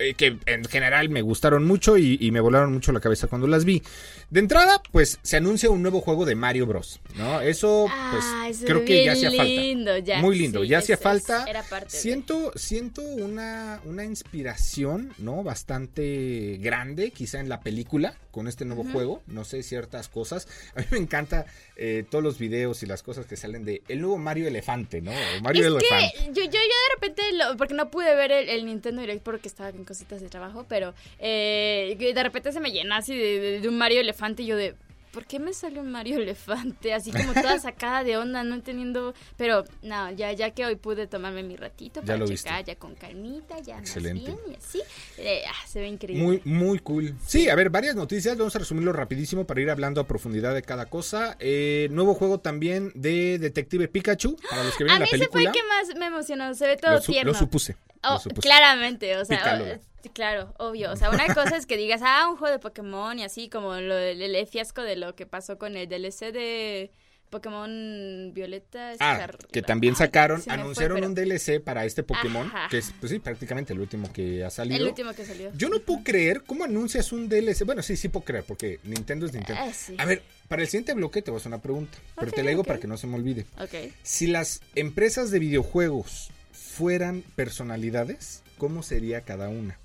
Eh, 0.00 0.14
que 0.14 0.38
en 0.46 0.64
general 0.64 1.08
me 1.10 1.22
gustaron 1.22 1.64
mucho 1.66 1.96
y, 1.98 2.18
y 2.20 2.30
me 2.32 2.40
volaron 2.40 2.72
mucho 2.72 2.90
la 2.92 3.00
cabeza 3.00 3.26
cuando 3.28 3.46
las 3.46 3.64
vi. 3.64 3.82
De 4.30 4.38
entrada, 4.40 4.80
pues 4.92 5.18
se 5.22 5.36
anuncia 5.36 5.70
un 5.70 5.82
nuevo 5.82 6.00
juego 6.00 6.24
de 6.24 6.34
Mario 6.36 6.66
Bros. 6.66 7.00
¿no? 7.16 7.40
Eso, 7.40 7.86
pues 8.12 8.58
se 8.58 8.64
creo 8.64 8.84
que 8.84 9.04
ya 9.04 9.14
bien 9.14 9.26
hacía 9.26 9.44
lindo, 9.44 9.90
falta. 9.92 10.06
ya, 10.06 10.20
Muy 10.20 10.38
lindo, 10.38 10.62
sí, 10.62 10.68
ya 10.68 10.78
hacía 10.78 10.96
falta. 10.96 11.44
era 11.48 11.62
parte 11.64 11.92
de- 11.96 11.98
siento, 12.02 12.52
siento 12.56 13.02
una, 13.02 13.80
una 13.84 14.04
inspiración, 14.04 15.12
¿no? 15.18 15.42
Bastante 15.42 16.58
grande, 16.60 17.10
quizá 17.10 17.40
en 17.40 17.48
la 17.48 17.60
película, 17.60 18.14
con 18.30 18.46
este 18.48 18.64
nuevo 18.64 18.84
juego. 18.84 19.22
No 19.26 19.44
sé, 19.44 19.62
ciertas 19.62 20.08
cosas. 20.08 20.46
A 20.76 20.80
mí 20.80 20.86
me 20.92 20.98
encanta 20.98 21.46
eh, 21.76 22.04
todos 22.08 22.22
los 22.22 22.38
videos 22.38 22.82
y 22.82 22.86
las 22.86 23.02
cosas 23.02 23.26
que 23.26 23.36
salen 23.36 23.64
de 23.64 23.82
el 23.88 24.00
nuevo 24.00 24.18
Mario 24.18 24.46
Elefante, 24.46 25.00
¿no? 25.00 25.10
Mario 25.42 25.62
es 25.62 25.66
Elefante. 25.84 26.12
que 26.18 26.24
yo, 26.26 26.44
yo, 26.44 26.50
yo 26.50 26.50
de 26.52 26.94
repente, 26.94 27.22
lo- 27.32 27.56
porque 27.56 27.74
no 27.74 27.90
pude 27.90 28.14
ver 28.14 28.30
el, 28.32 28.48
el 28.48 28.64
Nintendo 28.66 29.00
Direct 29.00 29.22
porque 29.24 29.48
estaba 29.48 29.70
en 29.70 29.84
cositas 29.90 30.20
de 30.20 30.28
trabajo, 30.28 30.64
pero 30.68 30.94
eh, 31.18 31.96
de 32.14 32.22
repente 32.22 32.52
se 32.52 32.60
me 32.60 32.70
llena 32.70 32.98
así 32.98 33.16
de, 33.16 33.40
de- 33.40 33.60
de 33.60 33.68
un 33.68 33.76
Mario 33.76 34.00
Elefante 34.00 34.44
y 34.44 34.46
yo 34.46 34.56
de... 34.56 34.76
¿Por 35.12 35.26
qué 35.26 35.40
me 35.40 35.52
sale 35.52 35.80
un 35.80 35.90
Mario 35.90 36.18
Elefante? 36.18 36.94
Así 36.94 37.10
como 37.10 37.34
toda 37.34 37.58
sacada 37.58 38.04
de 38.04 38.16
onda, 38.16 38.44
no 38.44 38.54
entendiendo. 38.54 39.12
Pero 39.36 39.64
no, 39.82 40.12
ya, 40.12 40.30
ya 40.30 40.52
que 40.52 40.64
hoy 40.64 40.76
pude 40.76 41.08
tomarme 41.08 41.42
mi 41.42 41.56
ratito 41.56 41.98
Ya 42.02 42.06
para 42.06 42.18
lo 42.18 42.28
checar, 42.28 42.64
ya 42.64 42.76
con 42.76 42.94
calmita, 42.94 43.58
ya 43.58 43.74
más 43.78 43.82
Excelente. 43.82 44.26
bien 44.26 44.38
y 44.52 44.54
así. 44.54 44.80
eh, 45.18 45.42
ah, 45.48 45.66
se 45.66 45.80
ve 45.80 45.88
increíble. 45.88 46.22
Muy, 46.24 46.42
muy 46.44 46.78
cool. 46.78 47.12
Sí, 47.26 47.48
a 47.48 47.56
ver, 47.56 47.70
varias 47.70 47.96
noticias. 47.96 48.38
Vamos 48.38 48.54
a 48.54 48.60
resumirlo 48.60 48.92
rapidísimo 48.92 49.48
para 49.48 49.60
ir 49.60 49.70
hablando 49.70 50.00
a 50.00 50.06
profundidad 50.06 50.54
de 50.54 50.62
cada 50.62 50.86
cosa. 50.86 51.36
Eh, 51.40 51.88
nuevo 51.90 52.14
juego 52.14 52.38
también 52.38 52.92
de 52.94 53.40
Detective 53.40 53.88
Pikachu. 53.88 54.36
Para 54.48 54.62
los 54.62 54.76
que 54.76 54.84
A 54.84 54.86
vieron 54.86 55.02
mí 55.02 55.08
la 55.10 55.16
ese 55.16 55.26
fue 55.26 55.40
película. 55.42 55.50
el 55.50 55.52
que 55.52 55.62
más 55.66 55.98
me 55.98 56.06
emocionó. 56.06 56.54
Se 56.54 56.68
ve 56.68 56.76
todo 56.76 56.92
lo, 56.92 57.02
su- 57.02 57.10
tierno. 57.10 57.32
lo 57.32 57.36
supuse. 57.36 57.74
Oh, 58.04 58.20
supuse. 58.20 58.42
claramente, 58.42 59.16
o 59.16 59.24
sea. 59.24 59.80
Eh, 60.04 60.10
claro, 60.12 60.54
obvio. 60.58 60.92
O 60.92 60.96
sea, 60.96 61.10
una 61.10 61.32
cosa 61.34 61.56
es 61.56 61.66
que 61.66 61.76
digas, 61.76 62.00
ah, 62.04 62.28
un 62.30 62.36
juego 62.36 62.52
de 62.52 62.58
Pokémon 62.58 63.18
y 63.18 63.24
así, 63.24 63.48
como 63.48 63.74
lo, 63.74 63.96
el, 63.96 64.22
el 64.22 64.46
fiasco 64.46 64.82
de 64.82 64.96
lo 64.96 65.14
que 65.14 65.26
pasó 65.26 65.58
con 65.58 65.76
el 65.76 65.88
DLC 65.88 66.32
de 66.32 66.90
Pokémon 67.30 68.32
Violeta. 68.34 68.92
Ah, 68.98 69.28
que 69.50 69.62
también 69.62 69.96
sacaron, 69.96 70.42
fue, 70.42 70.52
anunciaron 70.52 70.96
pero 70.96 71.06
un 71.06 71.14
DLC 71.14 71.62
para 71.62 71.84
este 71.84 72.02
Pokémon, 72.02 72.46
Ajá. 72.46 72.68
que 72.68 72.78
es, 72.78 72.92
pues 72.98 73.12
sí, 73.12 73.18
prácticamente 73.20 73.72
el 73.72 73.80
último 73.80 74.12
que 74.12 74.44
ha 74.44 74.50
salido. 74.50 74.76
El 74.76 74.88
último 74.88 75.14
que 75.14 75.24
salió. 75.24 75.50
Yo 75.54 75.68
no 75.68 75.78
puedo 75.80 76.02
creer 76.02 76.42
cómo 76.42 76.64
anuncias 76.64 77.12
un 77.12 77.28
DLC. 77.28 77.64
Bueno, 77.64 77.82
sí, 77.82 77.96
sí 77.96 78.08
puedo 78.08 78.24
creer, 78.24 78.44
porque 78.46 78.80
Nintendo 78.82 79.26
es 79.26 79.32
Nintendo. 79.32 79.62
Sí. 79.72 79.94
A 79.96 80.04
ver, 80.04 80.22
para 80.48 80.62
el 80.62 80.68
siguiente 80.68 80.92
bloque 80.92 81.22
te 81.22 81.30
voy 81.30 81.38
a 81.38 81.40
hacer 81.40 81.50
una 81.50 81.62
pregunta, 81.62 81.96
pero 82.16 82.32
te 82.32 82.42
la 82.42 82.50
digo 82.50 82.64
para 82.64 82.78
que 82.78 82.88
no 82.88 82.96
se 82.96 83.06
me 83.06 83.14
olvide. 83.14 83.46
Ok. 83.58 83.92
Si 84.02 84.26
las 84.26 84.60
empresas 84.74 85.30
de 85.30 85.38
videojuegos 85.38 86.30
fueran 86.52 87.22
personalidades, 87.36 88.42
¿cómo 88.58 88.82
sería 88.82 89.22
cada 89.22 89.48
una? 89.48 89.78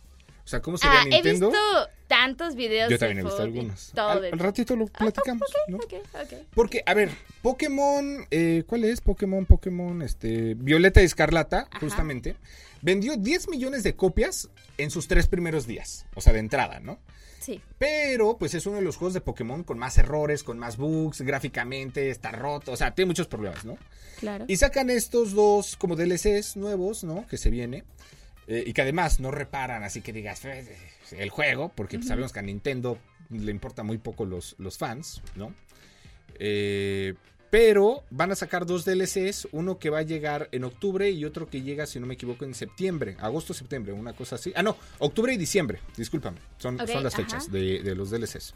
O 0.45 0.47
sea, 0.47 0.61
¿cómo 0.61 0.77
sería 0.77 0.99
Ah, 0.99 1.03
he 1.07 1.09
Nintendo? 1.09 1.49
visto 1.49 1.89
tantos 2.07 2.55
videos. 2.55 2.87
Yo 2.89 2.95
de 2.95 2.99
también 2.99 3.19
he 3.19 3.23
visto 3.23 3.41
algunos. 3.41 3.91
Todo 3.95 4.09
Al, 4.09 4.21
de- 4.21 4.29
al 4.29 4.39
ratito 4.39 4.75
lo 4.75 4.85
Ah, 4.93 4.97
platicamos, 4.99 5.49
ok, 5.49 5.69
¿no? 5.69 5.77
ok, 5.77 5.93
ok. 6.13 6.33
Porque, 6.53 6.83
a 6.85 6.93
ver, 6.93 7.09
Pokémon, 7.41 8.25
eh, 8.31 8.63
¿cuál 8.67 8.83
es? 8.83 9.01
Pokémon, 9.01 9.45
Pokémon, 9.45 10.01
este, 10.01 10.53
Violeta 10.53 11.01
y 11.01 11.05
Escarlata, 11.05 11.67
justamente, 11.79 12.35
vendió 12.81 13.17
10 13.17 13.49
millones 13.49 13.81
de 13.83 13.95
copias 13.95 14.49
en 14.77 14.91
sus 14.91 15.07
tres 15.07 15.27
primeros 15.27 15.65
días, 15.67 16.05
o 16.15 16.21
sea, 16.21 16.33
de 16.33 16.39
entrada, 16.39 16.79
¿no? 16.79 16.99
Sí. 17.39 17.61
Pero, 17.77 18.37
pues 18.37 18.53
es 18.55 18.65
uno 18.65 18.77
de 18.77 18.81
los 18.83 18.97
juegos 18.97 19.13
de 19.13 19.21
Pokémon 19.21 19.63
con 19.63 19.77
más 19.79 19.97
errores, 19.97 20.43
con 20.43 20.57
más 20.59 20.77
bugs, 20.77 21.21
gráficamente 21.21 22.09
está 22.09 22.31
roto, 22.31 22.71
o 22.71 22.75
sea, 22.77 22.93
tiene 22.93 23.07
muchos 23.07 23.27
problemas, 23.27 23.63
¿no? 23.65 23.77
Claro. 24.19 24.45
Y 24.47 24.57
sacan 24.57 24.89
estos 24.89 25.33
dos 25.33 25.75
como 25.77 25.95
DLCs 25.95 26.55
nuevos, 26.57 27.03
¿no? 27.03 27.25
Que 27.27 27.37
se 27.37 27.49
viene. 27.49 27.83
Eh, 28.47 28.63
y 28.65 28.73
que 28.73 28.81
además 28.81 29.19
no 29.19 29.31
reparan, 29.31 29.83
así 29.83 30.01
que 30.01 30.13
digas 30.13 30.43
"Eh, 30.45 30.65
el 31.11 31.29
juego, 31.29 31.71
porque 31.75 31.97
pues, 31.97 32.07
sabemos 32.07 32.31
que 32.33 32.39
a 32.39 32.43
Nintendo 32.43 32.97
le 33.29 33.51
importa 33.51 33.83
muy 33.83 33.97
poco 33.97 34.25
los, 34.25 34.55
los 34.59 34.77
fans, 34.77 35.21
¿no? 35.35 35.53
Eh, 36.39 37.13
pero 37.49 38.03
van 38.09 38.31
a 38.31 38.35
sacar 38.35 38.65
dos 38.65 38.83
DLCs, 38.83 39.47
uno 39.51 39.79
que 39.79 39.89
va 39.89 39.99
a 39.99 40.03
llegar 40.03 40.49
en 40.51 40.65
octubre 40.65 41.09
y 41.09 41.23
otro 41.23 41.47
que 41.49 41.61
llega, 41.61 41.85
si 41.85 41.99
no 41.99 42.05
me 42.07 42.15
equivoco, 42.15 42.43
en 42.43 42.53
septiembre, 42.53 43.15
agosto, 43.19 43.53
septiembre, 43.53 43.93
una 43.93 44.13
cosa 44.13 44.35
así. 44.35 44.51
Ah, 44.55 44.63
no, 44.63 44.75
octubre 44.99 45.33
y 45.33 45.37
diciembre, 45.37 45.79
discúlpame, 45.95 46.37
son, 46.57 46.77
son 46.85 47.03
las 47.03 47.13
ajá. 47.13 47.23
fechas 47.23 47.51
de, 47.51 47.81
de 47.81 47.95
los 47.95 48.09
DLCs. 48.09 48.53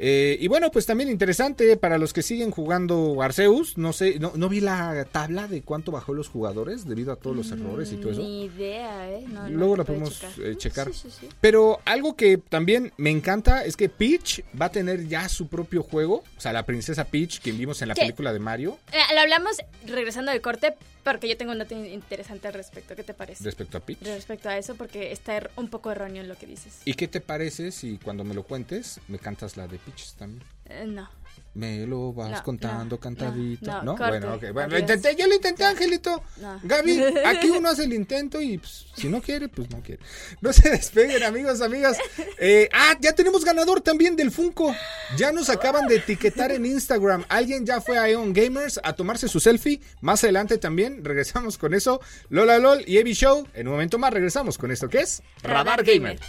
Eh, 0.00 0.36
y 0.40 0.46
bueno, 0.48 0.70
pues 0.70 0.86
también 0.86 1.08
interesante 1.10 1.76
para 1.76 1.98
los 1.98 2.12
que 2.12 2.22
siguen 2.22 2.50
jugando 2.50 3.20
Arceus. 3.20 3.76
No 3.78 3.92
sé, 3.92 4.18
no, 4.18 4.32
no 4.36 4.48
vi 4.48 4.60
la 4.60 5.04
tabla 5.10 5.48
de 5.48 5.62
cuánto 5.62 5.90
bajó 5.92 6.14
los 6.14 6.28
jugadores 6.28 6.86
debido 6.86 7.12
a 7.12 7.16
todos 7.16 7.36
los 7.36 7.50
errores 7.50 7.92
y 7.92 7.96
todo 7.96 8.12
eso. 8.12 8.20
Ni 8.22 8.44
idea, 8.44 9.10
¿eh? 9.10 9.24
No, 9.28 9.48
Luego 9.48 9.76
la 9.76 9.84
podemos 9.84 10.14
checar. 10.20 10.32
eh, 10.46 10.56
checar. 10.56 10.92
Sí, 10.92 11.00
sí, 11.10 11.16
sí. 11.20 11.28
Pero 11.40 11.80
algo 11.84 12.14
que 12.16 12.38
también 12.38 12.92
me 12.96 13.10
encanta 13.10 13.64
es 13.64 13.76
que 13.76 13.88
Peach 13.88 14.42
va 14.60 14.66
a 14.66 14.70
tener 14.70 15.06
ya 15.08 15.28
su 15.28 15.48
propio 15.48 15.82
juego. 15.82 16.22
O 16.36 16.40
sea, 16.40 16.52
la 16.52 16.64
princesa 16.64 17.04
Peach 17.04 17.40
que 17.40 17.52
vimos 17.52 17.82
en 17.82 17.88
la 17.88 17.94
¿Qué? 17.94 18.02
película 18.02 18.32
de 18.32 18.38
Mario 18.38 18.78
Eh, 18.92 18.98
lo 19.14 19.20
hablamos 19.20 19.56
regresando 19.86 20.30
del 20.32 20.40
corte 20.40 20.74
porque 21.04 21.26
yo 21.28 21.36
tengo 21.38 21.52
un 21.52 21.58
dato 21.58 21.74
in- 21.74 21.86
interesante 21.86 22.48
al 22.48 22.54
respecto. 22.54 22.94
¿Qué 22.94 23.02
te 23.02 23.14
parece? 23.14 23.42
respecto 23.42 23.78
a 23.78 23.80
Peach. 23.80 23.98
Respecto 24.02 24.48
a 24.50 24.58
eso, 24.58 24.74
porque 24.74 25.10
está 25.10 25.36
er- 25.40 25.50
un 25.56 25.68
poco 25.68 25.90
erróneo 25.90 26.22
en 26.22 26.28
lo 26.28 26.36
que 26.36 26.46
dices. 26.46 26.82
¿Y 26.84 26.94
qué 26.94 27.08
te 27.08 27.20
parece 27.20 27.72
si 27.72 27.96
cuando 27.98 28.24
me 28.24 28.34
lo 28.34 28.42
cuentes 28.42 29.00
me 29.08 29.18
cantas 29.18 29.56
la 29.56 29.66
de 29.66 29.78
También? 30.18 30.42
Eh, 30.66 30.84
no. 30.86 31.08
Me 31.54 31.86
lo 31.86 32.12
vas 32.12 32.30
No, 32.30 32.42
contando 32.44 32.96
no, 32.96 33.00
cantadito. 33.00 33.82
no, 33.82 33.96
bueno, 33.96 34.34
ok. 34.34 34.52
Bueno, 34.52 34.68
lo 34.68 34.78
intenté, 34.78 35.16
yo 35.16 35.26
lo 35.26 35.34
intenté, 35.34 35.64
Angelito. 35.64 36.22
Gaby, 36.62 37.02
aquí 37.26 37.50
uno 37.50 37.70
hace 37.70 37.84
el 37.84 37.94
intento 37.94 38.40
y 38.40 38.58
pues, 38.58 38.86
si 38.94 39.08
no 39.08 39.20
quiere, 39.20 39.48
pues 39.48 39.68
no 39.70 39.80
quiere. 39.80 40.00
No 40.40 40.52
se 40.52 40.70
despeguen, 40.70 41.22
amigos, 41.24 41.60
amigas. 41.60 41.96
Eh, 42.38 42.68
ah, 42.72 42.96
ya 43.00 43.12
tenemos 43.12 43.44
ganador 43.44 43.80
también 43.80 44.14
del 44.14 44.30
Funko. 44.30 44.72
Ya 45.16 45.32
nos 45.32 45.48
acaban 45.48 45.88
de 45.88 45.96
etiquetar 45.96 46.52
en 46.52 46.64
Instagram. 46.64 47.24
Alguien 47.28 47.66
ya 47.66 47.80
fue 47.80 47.98
a 47.98 48.08
Eon 48.08 48.32
Gamers 48.32 48.78
a 48.84 48.92
tomarse 48.92 49.26
su 49.26 49.40
selfie. 49.40 49.80
Más 50.00 50.22
adelante 50.22 50.58
también 50.58 51.04
regresamos 51.04 51.58
con 51.58 51.74
eso. 51.74 52.00
Lola 52.28 52.58
LOL 52.58 52.84
y 52.86 52.98
Evi 52.98 53.14
Show. 53.14 53.48
En 53.54 53.66
un 53.66 53.72
momento 53.72 53.98
más 53.98 54.12
regresamos 54.12 54.58
con 54.58 54.70
esto 54.70 54.88
que 54.88 55.00
es 55.00 55.22
Radar 55.42 55.82
Gamer. 55.82 56.20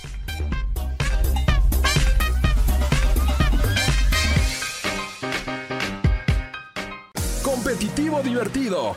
Competitivo 7.69 8.19
divertido. 8.23 8.95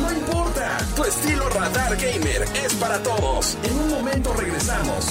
No 0.00 0.12
importa, 0.12 0.78
tu 0.94 1.02
estilo 1.02 1.48
Radar 1.48 1.96
Gamer 1.96 2.44
es 2.64 2.72
para 2.74 3.02
todos. 3.02 3.58
En 3.64 3.76
un 3.76 3.88
momento 3.88 4.32
regresamos. 4.34 5.04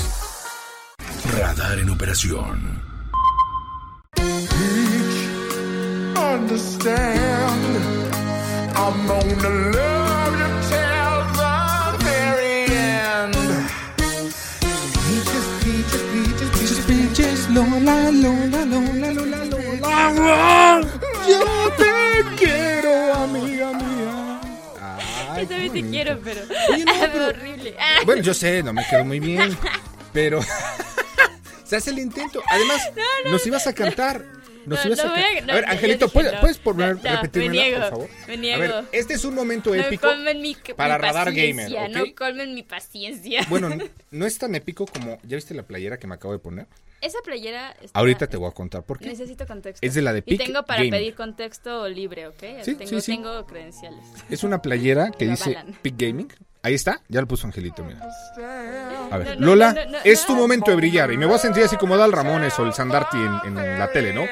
Radar 1.38 1.79
en 1.79 1.89
operación. 1.89 2.82
understand. 6.15 6.96
I'm 8.77 9.06
gonna 9.06 9.50
love 9.75 10.34
you 10.39 10.50
till 10.70 11.17
the 11.39 11.51
very 12.06 12.72
end. 12.72 13.36
Peaches, 15.03 15.48
peaches, 15.62 16.03
peaches, 16.13 16.50
peaches, 16.56 16.79
peaches, 16.86 17.50
Lola, 17.50 17.98
Lola, 18.12 18.63
Lola, 18.63 19.12
Lola, 19.12 19.44
Lola. 19.44 20.82
Yo 21.27 21.44
te 21.75 21.96
Yo 25.49 25.55
también 25.55 25.73
te 25.85 25.89
quiero, 25.89 26.19
pero. 26.23 26.41
Oye, 26.73 26.85
no, 26.85 26.91
pero 26.99 27.27
horrible. 27.29 27.75
Bueno, 28.05 28.21
yo 28.21 28.33
sé, 28.33 28.63
no 28.63 28.73
me 28.73 28.85
quedó 28.87 29.03
muy 29.05 29.19
bien, 29.19 29.57
pero 30.13 30.39
se 31.63 31.75
hace 31.75 31.89
el 31.91 31.99
intento. 31.99 32.41
Además, 32.47 32.81
nos 33.29 33.45
ibas 33.47 33.67
a 33.67 33.73
cantar. 33.73 34.23
Nos 34.65 34.79
No, 34.83 34.87
ibas 34.87 35.05
no 35.05 35.11
a 35.11 35.15
cantar. 35.15 35.37
a- 35.37 35.45
no, 35.45 35.51
a 35.53 35.55
ver, 35.55 35.65
Angelito, 35.69 36.09
¿puedes, 36.09 36.33
no. 36.33 36.39
¿puedes 36.41 36.57
poner, 36.57 36.97
No, 36.97 37.01
no, 37.03 37.15
repetírmela, 37.15 37.51
me 37.53 37.57
niego, 37.69 37.79
por 37.79 37.89
favor? 37.89 38.09
me 38.27 38.33
A 38.33 38.37
niego. 38.37 38.59
ver, 38.61 38.85
este 38.91 39.13
es 39.13 39.23
un 39.23 39.33
momento 39.33 39.69
no 39.73 39.81
épico. 39.81 40.07
mi, 40.35 40.55
para 40.75 40.97
mi 40.97 41.03
Radar 41.05 41.31
Gamer, 41.33 41.71
No 41.91 42.03
¿ok? 42.03 42.13
colmen 42.17 42.53
mi 42.53 42.63
paciencia. 42.63 43.45
Bueno, 43.47 43.69
no 44.11 44.25
es 44.25 44.37
tan 44.37 44.55
épico 44.55 44.85
como. 44.85 45.19
¿Ya 45.23 45.37
viste 45.37 45.53
la 45.53 45.63
playera 45.63 45.97
que 45.97 46.07
me 46.07 46.15
acabo 46.15 46.33
de 46.33 46.39
poner? 46.39 46.67
Esa 47.01 47.19
playera. 47.23 47.71
está- 47.81 47.97
Ahorita 47.99 48.27
te 48.27 48.37
voy 48.37 48.49
a 48.49 48.51
contar 48.51 48.83
por 48.83 48.99
qué. 48.99 49.07
Necesito 49.07 49.45
contexto. 49.45 49.85
Es 49.85 49.93
de 49.93 50.01
la 50.01 50.13
de 50.13 50.19
Y 50.25 50.35
Peak 50.37 50.47
tengo 50.47 50.63
para 50.63 50.79
Gaming. 50.79 50.91
pedir 50.91 51.15
contexto 51.15 51.87
libre, 51.87 52.27
¿ok? 52.27 52.39
Sí, 52.63 52.75
tengo, 52.75 52.87
sí, 52.89 53.01
sí. 53.01 53.11
tengo 53.13 53.45
credenciales. 53.45 53.99
Es 54.29 54.43
una 54.43 54.61
playera 54.61 55.11
que 55.17 55.25
dice 55.27 55.55
avalan. 55.55 55.77
Peak 55.81 55.95
Gaming. 55.97 56.33
Ahí 56.63 56.73
está, 56.73 57.01
ya 57.07 57.21
lo 57.21 57.27
puso 57.27 57.47
Angelito, 57.47 57.83
mira. 57.83 57.99
A 59.11 59.17
ver, 59.17 59.35
No, 59.39 59.41
no, 59.41 59.45
Lola, 59.55 59.85
no, 59.89 59.97
es 60.03 60.25
tu 60.25 60.35
momento 60.35 60.71
de 60.71 60.75
brillar. 60.77 61.11
Y 61.13 61.17
me 61.17 61.25
voy 61.25 61.35
a 61.35 61.37
sentir 61.37 61.63
así 61.63 61.77
como 61.77 61.95
Dal 61.95 62.11
Ramones 62.11 62.57
o 62.59 62.63
el 62.65 62.73
Sandarti 62.73 63.15
en, 63.17 63.55
en 63.57 63.79
la 63.79 63.89
tele, 63.91 64.11
¿no? 64.13 64.23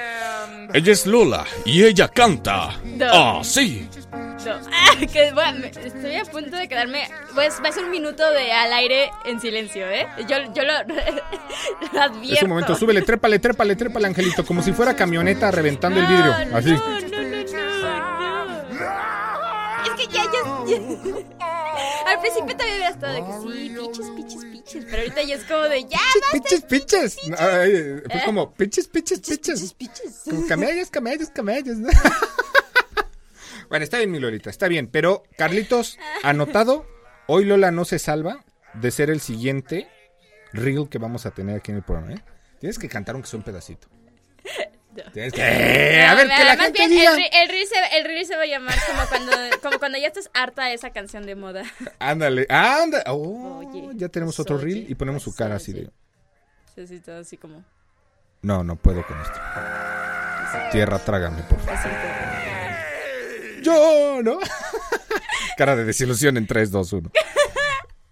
Ella 0.74 0.91
es 0.91 1.05
Lola 1.05 1.45
y 1.65 1.84
ella 1.84 2.07
canta. 2.07 2.79
No. 2.84 3.05
Ah, 3.12 3.41
sí. 3.43 3.88
No. 4.12 4.51
Ah, 4.72 4.91
que 5.00 5.34
estoy 5.86 6.15
a 6.15 6.25
punto 6.25 6.55
de 6.55 6.67
quedarme. 6.67 7.07
Pues 7.34 7.60
va 7.63 7.69
a 7.69 7.72
ser 7.72 7.86
un 7.86 7.91
minuto 7.91 8.29
de 8.31 8.51
al 8.51 8.72
aire 8.74 9.10
en 9.25 9.41
silencio, 9.41 9.89
¿eh? 9.89 10.07
Yo, 10.27 10.38
yo 10.53 10.63
lo, 10.63 10.74
lo 11.93 12.01
advierto. 12.01 12.36
Es 12.36 12.43
un 12.43 12.50
momento, 12.50 12.75
súbele, 12.75 13.01
trépale, 13.01 13.39
trépale, 13.39 13.75
trépale, 13.75 14.07
Angelito, 14.07 14.45
como 14.45 14.62
si 14.62 14.72
fuera 14.72 14.95
camioneta 14.95 15.50
reventando 15.51 16.00
el 16.00 16.05
vidrio. 16.05 16.34
No, 16.50 16.57
Así. 16.57 16.72
No, 16.72 16.77
no, 16.77 17.00
no, 17.00 17.07
no, 17.10 18.63
no. 18.69 18.95
Es 19.84 19.89
que 19.98 20.07
ya, 20.13 20.24
ya, 20.24 20.65
ya. 20.67 20.77
Al 22.12 22.19
principio 22.22 22.55
también 22.55 22.77
hubiera 22.77 22.89
estado 22.89 23.13
de 23.13 23.19
que 23.22 23.31
sí, 23.41 23.69
piches, 23.75 24.10
piches, 24.15 24.43
piches. 24.45 24.55
Pero 24.72 24.98
ahorita 24.98 25.24
ya 25.24 25.36
es 25.36 25.43
como 25.43 25.62
de 25.63 25.84
ya. 25.86 26.00
Piches, 26.34 26.62
piches. 26.63 27.17
Ay, 27.38 28.01
fue 28.12 28.22
como 28.25 28.53
piches, 28.55 28.88
piches, 28.88 29.19
Piches, 29.19 29.38
piches. 29.39 29.74
piches. 29.74 30.22
Como 30.29 30.48
camellos, 30.48 30.89
camellos, 30.89 31.29
camellos. 31.29 31.77
Bueno, 33.69 33.84
está 33.84 33.98
bien, 33.98 34.12
mi 34.12 34.19
Lolita, 34.19 34.51
está 34.51 34.67
bien. 34.67 34.88
Pero, 34.88 35.24
Carlitos, 35.39 35.98
anotado, 36.22 36.86
hoy 37.25 37.45
Lola 37.45 37.72
no 37.72 37.84
se 37.84 37.98
salva 37.98 38.45
de 38.75 38.91
ser 38.91 39.10
el 39.10 39.22
siguiente 39.22 39.88
reel 40.53 40.88
que 40.88 41.00
vamos 41.00 41.25
a 41.25 41.31
tener 41.31 41.57
aquí 41.57 41.72
en 41.72 41.77
el 41.77 41.84
programa, 41.84 42.13
¿eh? 42.13 42.24
Tienes 42.60 42.77
que 42.77 42.88
cantar 42.88 43.15
aunque 43.15 43.27
sea 43.27 43.39
un 43.39 43.43
pedacito. 43.43 43.88
Tienes 45.14 45.34
que... 45.34 45.42
Eh, 45.42 46.02
a 46.06 46.16
ver, 46.16 46.28
No, 46.28 46.36
que 46.36 46.44
la 46.44 46.56
más 46.56 46.66
gente 46.66 46.88
bien, 46.88 46.90
diga. 46.90 47.12
El, 47.12 47.50
reel 47.50 47.68
se, 47.68 47.98
el 47.98 48.06
reel 48.06 48.25
se 48.25 48.36
va 48.36 48.44
a 48.44 48.46
llamar 48.48 48.75
como 48.88 49.08
cuando, 49.08 49.32
como 49.62 49.80
cuando 49.80 49.98
ya 49.98 50.08
estás 50.08 50.30
harta 50.34 50.66
de 50.66 50.74
esa 50.74 50.92
canción 50.92 51.25
de 51.25 51.36
moda. 51.36 51.64
Ándale, 52.00 52.46
anda. 52.50 53.04
Oh, 53.08 53.58
Oye, 53.60 53.90
ya 53.96 54.10
tenemos 54.10 54.40
otro 54.40 54.56
pues, 54.56 54.66
reel 54.66 54.78
oye, 54.80 54.88
y 54.90 54.96
ponemos 54.96 55.24
su 55.24 55.36
cara 55.36 55.56
así 55.56 55.72
oye. 55.74 55.82
de... 55.82 55.90
Sí, 56.75 56.88
sí, 56.88 57.00
todo 57.00 57.20
así 57.20 57.38
como. 57.38 57.64
No, 58.42 58.64
no 58.64 58.75
puedo 58.75 59.06
con 59.06 59.20
esto. 59.22 59.40
Tierra, 60.72 61.00
trágame, 61.00 61.42
por 61.44 61.60
favor. 61.60 61.74
así 61.74 61.90
Yo, 63.64 64.22
¿no? 64.22 64.40
Cara 65.58 65.75
de 65.75 65.86
desilusión 65.86 66.38
en 66.38 66.46
3, 66.48 66.70
2, 66.72 66.94
1. 66.94 67.12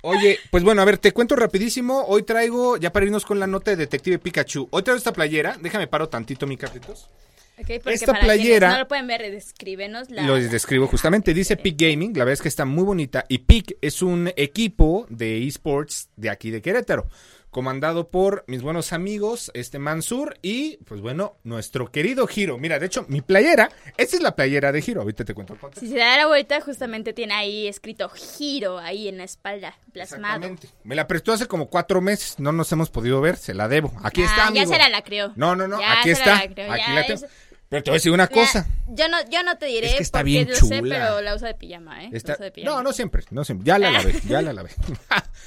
Oye, 0.06 0.38
pues 0.52 0.64
bueno, 0.66 0.82
a 0.82 0.86
ver, 0.86 0.98
te 0.98 1.14
cuento 1.14 1.36
rapidísimo. 1.38 2.04
Hoy 2.08 2.24
traigo, 2.24 2.76
ya 2.76 2.92
para 2.92 3.06
irnos 3.06 3.26
con 3.26 3.40
la 3.40 3.48
nota 3.48 3.72
de 3.72 3.78
Detective 3.78 4.20
Pikachu. 4.20 4.68
Hoy 4.70 4.84
traigo 4.84 4.98
esta 4.98 5.14
playera. 5.14 5.58
Déjame 5.62 5.88
paro 5.88 6.10
tantito, 6.10 6.46
mi 6.46 6.58
Carlitos. 6.58 7.10
Ok, 7.58 7.68
porque 7.82 7.94
Esta 7.94 8.08
para 8.12 8.24
playera- 8.26 8.72
No 8.74 8.80
lo 8.80 8.88
pueden 8.90 9.08
ver, 9.08 9.22
descríbenos 9.32 10.10
la. 10.10 10.24
Lo 10.24 10.36
describo 10.36 10.88
justamente. 10.88 11.34
Dice 11.34 11.56
Peak 11.56 11.76
Gaming. 11.78 12.12
La 12.18 12.26
verdad 12.26 12.34
es 12.34 12.42
que 12.42 12.48
está 12.50 12.66
muy 12.66 12.84
bonita. 12.84 13.24
Y 13.30 13.38
Peak 13.40 13.78
es 13.80 14.02
un 14.02 14.30
equipo 14.36 15.06
de 15.10 15.48
esports 15.48 16.10
de 16.18 16.30
aquí 16.30 16.52
de 16.52 16.62
Querétaro. 16.62 17.08
Comandado 17.54 18.10
por 18.10 18.44
mis 18.48 18.64
buenos 18.64 18.94
amigos, 18.94 19.52
este 19.54 19.78
Mansur 19.78 20.36
y, 20.42 20.78
pues 20.86 21.02
bueno, 21.02 21.38
nuestro 21.44 21.92
querido 21.92 22.26
Giro. 22.26 22.58
Mira, 22.58 22.80
de 22.80 22.88
hecho, 22.88 23.06
mi 23.08 23.22
playera, 23.22 23.70
esta 23.96 24.16
es 24.18 24.24
la 24.24 24.36
playera 24.36 24.72
de 24.72 24.82
Giro. 24.82 25.02
Ahorita 25.02 25.24
te 25.24 25.36
cuento. 25.36 25.56
Si 25.80 25.88
se 25.88 25.98
da 25.98 26.18
la 26.18 26.26
vuelta, 26.26 26.60
justamente 26.62 27.14
tiene 27.14 27.36
ahí 27.36 27.68
escrito 27.68 28.10
giro 28.10 28.80
ahí 28.80 29.08
en 29.08 29.20
la 29.20 29.26
espalda, 29.26 29.78
plasmado. 29.92 30.38
Exactamente. 30.48 30.68
Me 30.84 30.96
la 30.96 31.06
prestó 31.08 31.32
hace 31.32 31.46
como 31.46 31.70
cuatro 31.70 32.02
meses. 32.02 32.40
No 32.40 32.52
nos 32.52 32.72
hemos 32.72 32.90
podido 32.90 33.22
ver. 33.22 33.38
Se 33.38 33.54
la 33.54 33.68
debo. 33.68 33.94
Aquí 34.04 34.24
Ah, 34.24 34.26
está, 34.26 34.36
ya 34.46 34.48
amigo. 34.48 34.72
se 34.72 34.78
la 34.80 34.90
lacreó. 34.90 35.32
No, 35.36 35.56
no, 35.56 35.68
no. 35.68 35.80
Ya 35.80 36.00
aquí 36.00 36.10
se 36.16 36.26
la 36.26 36.34
está. 36.34 36.36
lacreó, 36.48 36.72
Aquí 36.72 36.82
ya 36.88 36.94
la 36.96 37.06
tengo. 37.06 37.26
es- 37.26 37.32
Pero 37.74 37.84
te 37.84 37.90
voy 37.90 37.96
a 37.96 37.98
decir 37.98 38.12
una 38.12 38.28
cosa. 38.28 38.68
yo 38.90 39.08
no, 39.10 39.18
yo 39.32 39.42
no 39.42 39.58
te 39.58 39.66
diré 39.66 39.88
Es 39.88 39.96
que 39.96 40.04
está 40.04 40.20
porque 40.20 40.26
bien 40.32 40.50
lo 40.50 40.56
sé, 40.56 40.80
chula. 40.80 40.96
pero 40.96 41.22
la 41.22 41.36
uso 41.36 41.48
de 41.48 41.56
pijama, 41.56 42.04
¿eh? 42.04 42.10
La 42.12 42.18
Está- 42.18 42.34
uso 42.34 42.44
de 42.44 42.52
pijama. 42.52 42.76
No, 42.76 42.84
no 42.84 42.94
siempre. 42.94 43.24
No 43.32 43.44
siempre. 43.44 43.66
Ya 43.66 43.80
la 43.80 43.90
lavé. 43.90 44.14
Ya 44.28 44.42
la 44.44 44.54
lavé. 44.54 44.70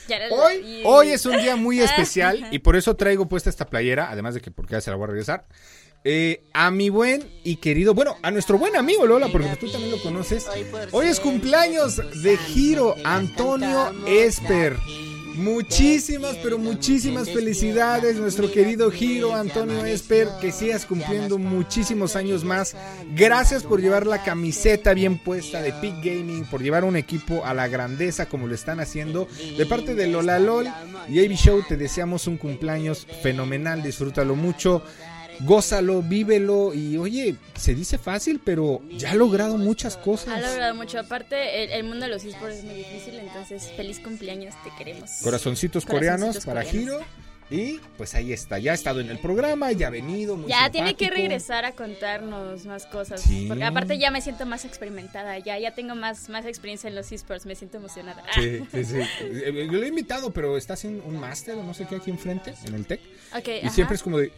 Ya 0.09 0.19
la- 0.19 0.35
Hoy, 0.35 0.55
y- 0.57 0.83
hoy 0.85 1.11
es 1.11 1.25
un 1.25 1.37
día 1.39 1.55
muy 1.55 1.79
especial 1.81 2.49
y 2.51 2.59
por 2.59 2.75
eso 2.75 2.97
traigo 2.97 3.29
puesta 3.29 3.49
esta 3.49 3.67
playera, 3.67 4.11
además 4.11 4.35
de 4.35 4.41
que 4.41 4.51
porque 4.51 4.73
ya 4.73 4.81
se 4.81 4.91
la 4.91 4.97
voy 4.97 5.05
a 5.05 5.07
regresar. 5.07 5.47
Eh, 6.03 6.45
a 6.53 6.71
mi 6.73 6.89
buen 6.89 7.29
y 7.45 7.57
querido, 7.57 7.95
bueno, 7.95 8.17
a 8.23 8.31
nuestro 8.33 8.59
buen 8.59 8.75
amigo 8.77 9.07
Lola, 9.07 9.29
porque 9.31 9.55
tú 9.57 9.71
también 9.71 9.93
lo 9.93 10.03
conoces. 10.03 10.47
Hoy 10.91 11.07
es 11.07 11.21
cumpleaños 11.21 11.97
de 12.23 12.37
Giro 12.39 12.97
Antonio 13.05 13.93
Esper. 14.09 14.77
Muchísimas, 15.37 16.37
pero 16.37 16.59
muchísimas 16.59 17.31
felicidades, 17.31 18.17
nuestro 18.17 18.51
querido 18.51 18.91
Giro 18.91 19.35
Antonio 19.35 19.85
Esper, 19.85 20.29
que 20.41 20.51
sigas 20.51 20.87
cumpliendo 20.87 21.37
muchísimos 21.37 22.17
años 22.17 22.43
más. 22.43 22.75
Gracias 23.15 23.63
por 23.63 23.81
llevar 23.81 24.07
la 24.07 24.23
camiseta 24.23 24.95
bien 24.95 25.19
puesta 25.19 25.61
de 25.61 25.73
Peak 25.75 26.03
Gaming, 26.03 26.47
por 26.47 26.63
llevar 26.63 26.85
un 26.85 26.97
equipo 26.97 27.45
a 27.45 27.53
la 27.53 27.69
grandeza 27.69 28.27
como 28.27 28.47
lo 28.47 28.55
están 28.55 28.81
haciendo. 28.81 29.29
De 29.59 29.67
parte 29.67 29.95
de 29.95 30.07
Lola 30.07 30.39
LOL 30.39 30.69
y 31.09 31.25
AB 31.25 31.33
Show, 31.33 31.63
te 31.69 31.77
deseamos 31.77 32.27
un 32.27 32.39
cumpleaños 32.39 33.07
fenomenal, 33.23 33.83
disfrútalo 33.83 34.37
mucho. 34.37 34.83
Gózalo, 35.41 36.03
vívelo 36.03 36.73
y 36.75 36.97
oye, 36.99 37.37
se 37.57 37.75
dice 37.75 37.99
fácil, 37.99 38.41
pero 38.45 38.81
ya 38.91 39.11
ha 39.11 39.15
logrado 39.15 39.57
muchas 39.59 39.97
Ha 39.97 40.01
cosas. 40.03 40.41
logrado 40.43 40.75
mucho. 40.75 40.99
Aparte, 40.99 41.65
el, 41.65 41.71
el 41.71 41.85
mundo 41.85 42.07
de 42.07 42.13
los 42.13 42.25
esports 42.25 42.57
es 42.57 42.65
muy 42.65 42.75
difícil, 42.75 43.15
entonces 43.19 43.71
feliz 43.77 44.01
cumpleaños, 44.01 44.55
te 44.65 44.71
queremos. 44.79 45.11
Corazoncitos 45.23 45.85
Corazoncitos 45.85 45.85
coreanos 45.87 46.45
para. 46.45 46.63
Giro. 46.63 47.01
Y 47.49 47.79
pues 47.97 48.17
ahí 48.17 48.33
está, 48.33 48.59
ya 48.59 48.73
ha 48.73 48.75
estado 48.75 48.99
en 49.01 49.09
el 49.09 49.21
programa, 49.21 49.71
ya 49.71 49.87
ha 49.87 49.91
venido. 49.91 50.37
Muy 50.37 50.49
Ya 50.51 50.69
tiene 50.73 50.95
que 50.97 51.11
regresar 51.11 51.65
a 51.65 51.71
contarnos 51.77 52.67
más 52.67 52.87
cosas. 52.87 53.21
Sí. 53.21 53.45
Porque 53.47 53.63
aparte 53.63 53.99
ya 53.99 54.11
me 54.11 54.21
siento 54.21 54.45
más 54.47 54.65
experimentada, 54.65 55.39
ya, 55.39 55.57
ya 55.57 55.73
tengo 55.73 55.95
más, 55.95 56.29
más 56.29 56.45
experiencia 56.45 56.89
en 56.89 56.97
los 56.97 57.13
esports, 57.13 57.47
me 57.47 57.55
siento 57.55 57.77
emocionada. 57.77 58.25
Sí, 58.35 58.63
sí, 58.73 58.85
sí. 58.85 58.97
Eh, 59.21 59.69
Yo 59.71 59.79
lo 59.79 59.85
he 59.85 59.89
invitado, 59.89 60.33
pero 60.33 60.57
está 60.57 60.73
haciendo 60.75 61.05
un 61.05 61.21
máster 61.21 61.55
o 61.55 61.63
no 61.63 61.73
sé 61.73 61.87
qué 61.87 61.95
aquí 61.95 62.11
enfrente, 62.11 62.53
en 62.65 62.75
el 62.75 62.85
TEC. 62.85 63.01
Ok, 63.39 63.47
Y 63.47 63.59
ajá. 63.67 63.71
siempre 63.71 63.95
es 63.95 64.03
como 64.03 64.19
de. 64.19 64.33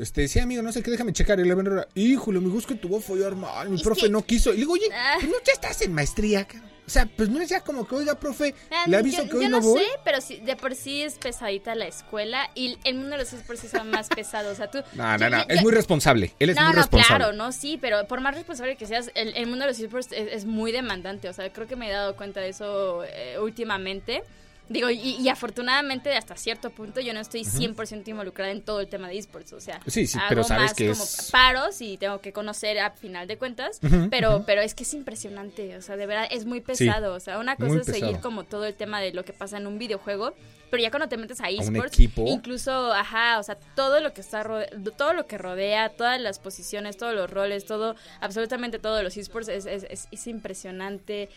Este, 0.00 0.26
sí, 0.28 0.38
amigo, 0.38 0.62
no 0.62 0.72
sé 0.72 0.82
qué, 0.82 0.90
déjame 0.90 1.12
checar. 1.12 1.38
Y 1.40 1.44
le 1.44 1.54
ven, 1.54 1.68
híjole, 1.94 2.38
amigo, 2.38 2.58
es 2.58 2.66
que 2.66 2.74
te 2.74 2.88
voy 2.88 2.98
a 3.00 3.02
follar 3.02 3.36
mal. 3.36 3.68
Mi 3.68 3.76
Es 3.76 3.82
profe 3.82 4.02
que- 4.02 4.08
no 4.08 4.22
quiso. 4.24 4.50
Y 4.50 4.54
le 4.54 4.58
digo, 4.60 4.72
oye, 4.72 4.86
Ah. 4.94 5.16
pues 5.20 5.30
no 5.30 5.36
ya 5.46 5.52
estás 5.52 5.80
en 5.82 5.92
maestría, 5.92 6.44
cabrón? 6.46 6.70
O 6.86 6.92
sea, 6.92 7.06
pues 7.06 7.28
no 7.28 7.40
es 7.40 7.48
ya 7.48 7.60
como 7.60 7.86
que, 7.86 7.94
oiga, 7.94 8.18
profe, 8.18 8.52
Ah, 8.72 8.82
le 8.88 8.96
aviso 8.96 9.22
yo, 9.22 9.28
que 9.30 9.36
hoy 9.36 9.42
yo 9.44 9.48
no, 9.50 9.60
no 9.60 9.68
voy. 9.68 9.80
sé, 9.80 9.86
pero 10.04 10.20
sí, 10.20 10.38
de 10.44 10.56
por 10.56 10.74
sí 10.74 11.02
es 11.02 11.18
pesadita 11.18 11.76
la 11.76 11.86
escuela 11.86 12.50
y 12.56 12.78
el 12.82 12.94
mundo 12.96 13.10
de 13.10 13.18
los 13.18 13.32
esports 13.32 13.62
es 13.62 13.84
más 13.84 14.08
pesado. 14.08 14.50
O 14.50 14.54
sea, 14.56 14.68
tú. 14.72 14.78
No, 14.94 15.16
no, 15.16 15.30
no, 15.30 15.38
yo- 15.38 15.44
es 15.54 15.62
muy 15.62 15.70
responsable. 15.70 16.34
Él 16.40 16.50
es 16.50 16.56
no, 16.56 16.62
muy 16.62 16.70
no, 16.72 16.76
responsable. 16.78 17.16
claro, 17.16 17.32
no, 17.36 17.52
sí, 17.52 17.78
pero 17.80 18.08
por 18.08 18.20
más 18.20 18.34
responsable 18.34 18.74
que 18.76 18.86
seas, 18.86 19.12
el, 19.14 19.36
el 19.36 19.46
mundo 19.46 19.66
de 19.66 19.70
los 19.70 19.78
esports 19.78 20.08
es, 20.10 20.32
es 20.32 20.44
muy 20.46 20.72
demandante. 20.72 21.28
O 21.28 21.32
sea, 21.32 21.52
creo 21.52 21.68
que 21.68 21.76
me 21.76 21.88
he 21.88 21.92
dado 21.92 22.16
cuenta 22.16 22.40
de 22.40 22.48
eso 22.48 23.04
eh, 23.04 23.38
últimamente. 23.38 24.24
Digo, 24.70 24.88
y, 24.88 25.16
y 25.16 25.28
afortunadamente 25.28 26.16
hasta 26.16 26.36
cierto 26.36 26.70
punto 26.70 27.00
yo 27.00 27.12
no 27.12 27.18
estoy 27.20 27.42
100% 27.44 28.06
involucrada 28.08 28.52
en 28.52 28.62
todo 28.62 28.80
el 28.80 28.88
tema 28.88 29.08
de 29.08 29.18
esports, 29.18 29.52
o 29.52 29.60
sea, 29.60 29.80
Sí, 29.88 30.06
sí, 30.06 30.16
hago 30.16 30.26
pero 30.28 30.44
sabes 30.44 30.62
más 30.62 30.74
que 30.74 30.88
como 30.90 31.02
es- 31.02 31.28
paros 31.32 31.80
y 31.82 31.96
tengo 31.96 32.20
que 32.20 32.32
conocer 32.32 32.78
a 32.78 32.92
final 32.92 33.26
de 33.26 33.36
cuentas, 33.36 33.80
pero 34.10 34.44
pero 34.46 34.62
es 34.62 34.74
que 34.76 34.84
es 34.84 34.94
impresionante, 34.94 35.76
o 35.76 35.82
sea, 35.82 35.96
de 35.96 36.06
verdad 36.06 36.28
es 36.30 36.44
muy 36.46 36.60
pesado, 36.60 37.14
o 37.14 37.20
sea, 37.20 37.38
una 37.40 37.56
cosa 37.56 37.80
es 37.80 37.86
seguir 37.98 38.20
como 38.22 38.44
todo 38.44 38.64
el 38.64 38.74
tema 38.74 39.00
de 39.00 39.12
lo 39.12 39.24
que 39.24 39.32
pasa 39.32 39.56
en 39.58 39.66
un 39.66 39.76
videojuego, 39.78 40.34
pero 40.70 40.80
ya 40.84 40.90
cuando 40.90 41.08
te 41.08 41.16
metes 41.16 41.40
a 41.40 41.50
esports, 41.50 41.96
incluso, 42.28 42.92
ajá, 42.92 43.40
o 43.40 43.42
sea, 43.42 43.56
todo 43.74 43.98
lo 43.98 44.12
que 44.14 44.20
está 44.20 44.44
rode- 44.44 44.68
todo 44.96 45.14
lo 45.14 45.26
que 45.26 45.36
rodea, 45.36 45.88
todas 45.88 46.20
las 46.20 46.38
posiciones, 46.38 46.96
todos 46.96 47.12
los 47.12 47.28
roles, 47.28 47.66
todo, 47.66 47.96
absolutamente 48.20 48.78
todo 48.78 48.94
de 48.94 49.02
los 49.02 49.16
esports 49.16 49.48
es, 49.48 49.66
es, 49.66 49.84
es, 49.90 50.06
es 50.12 50.26
impresionante. 50.28 51.28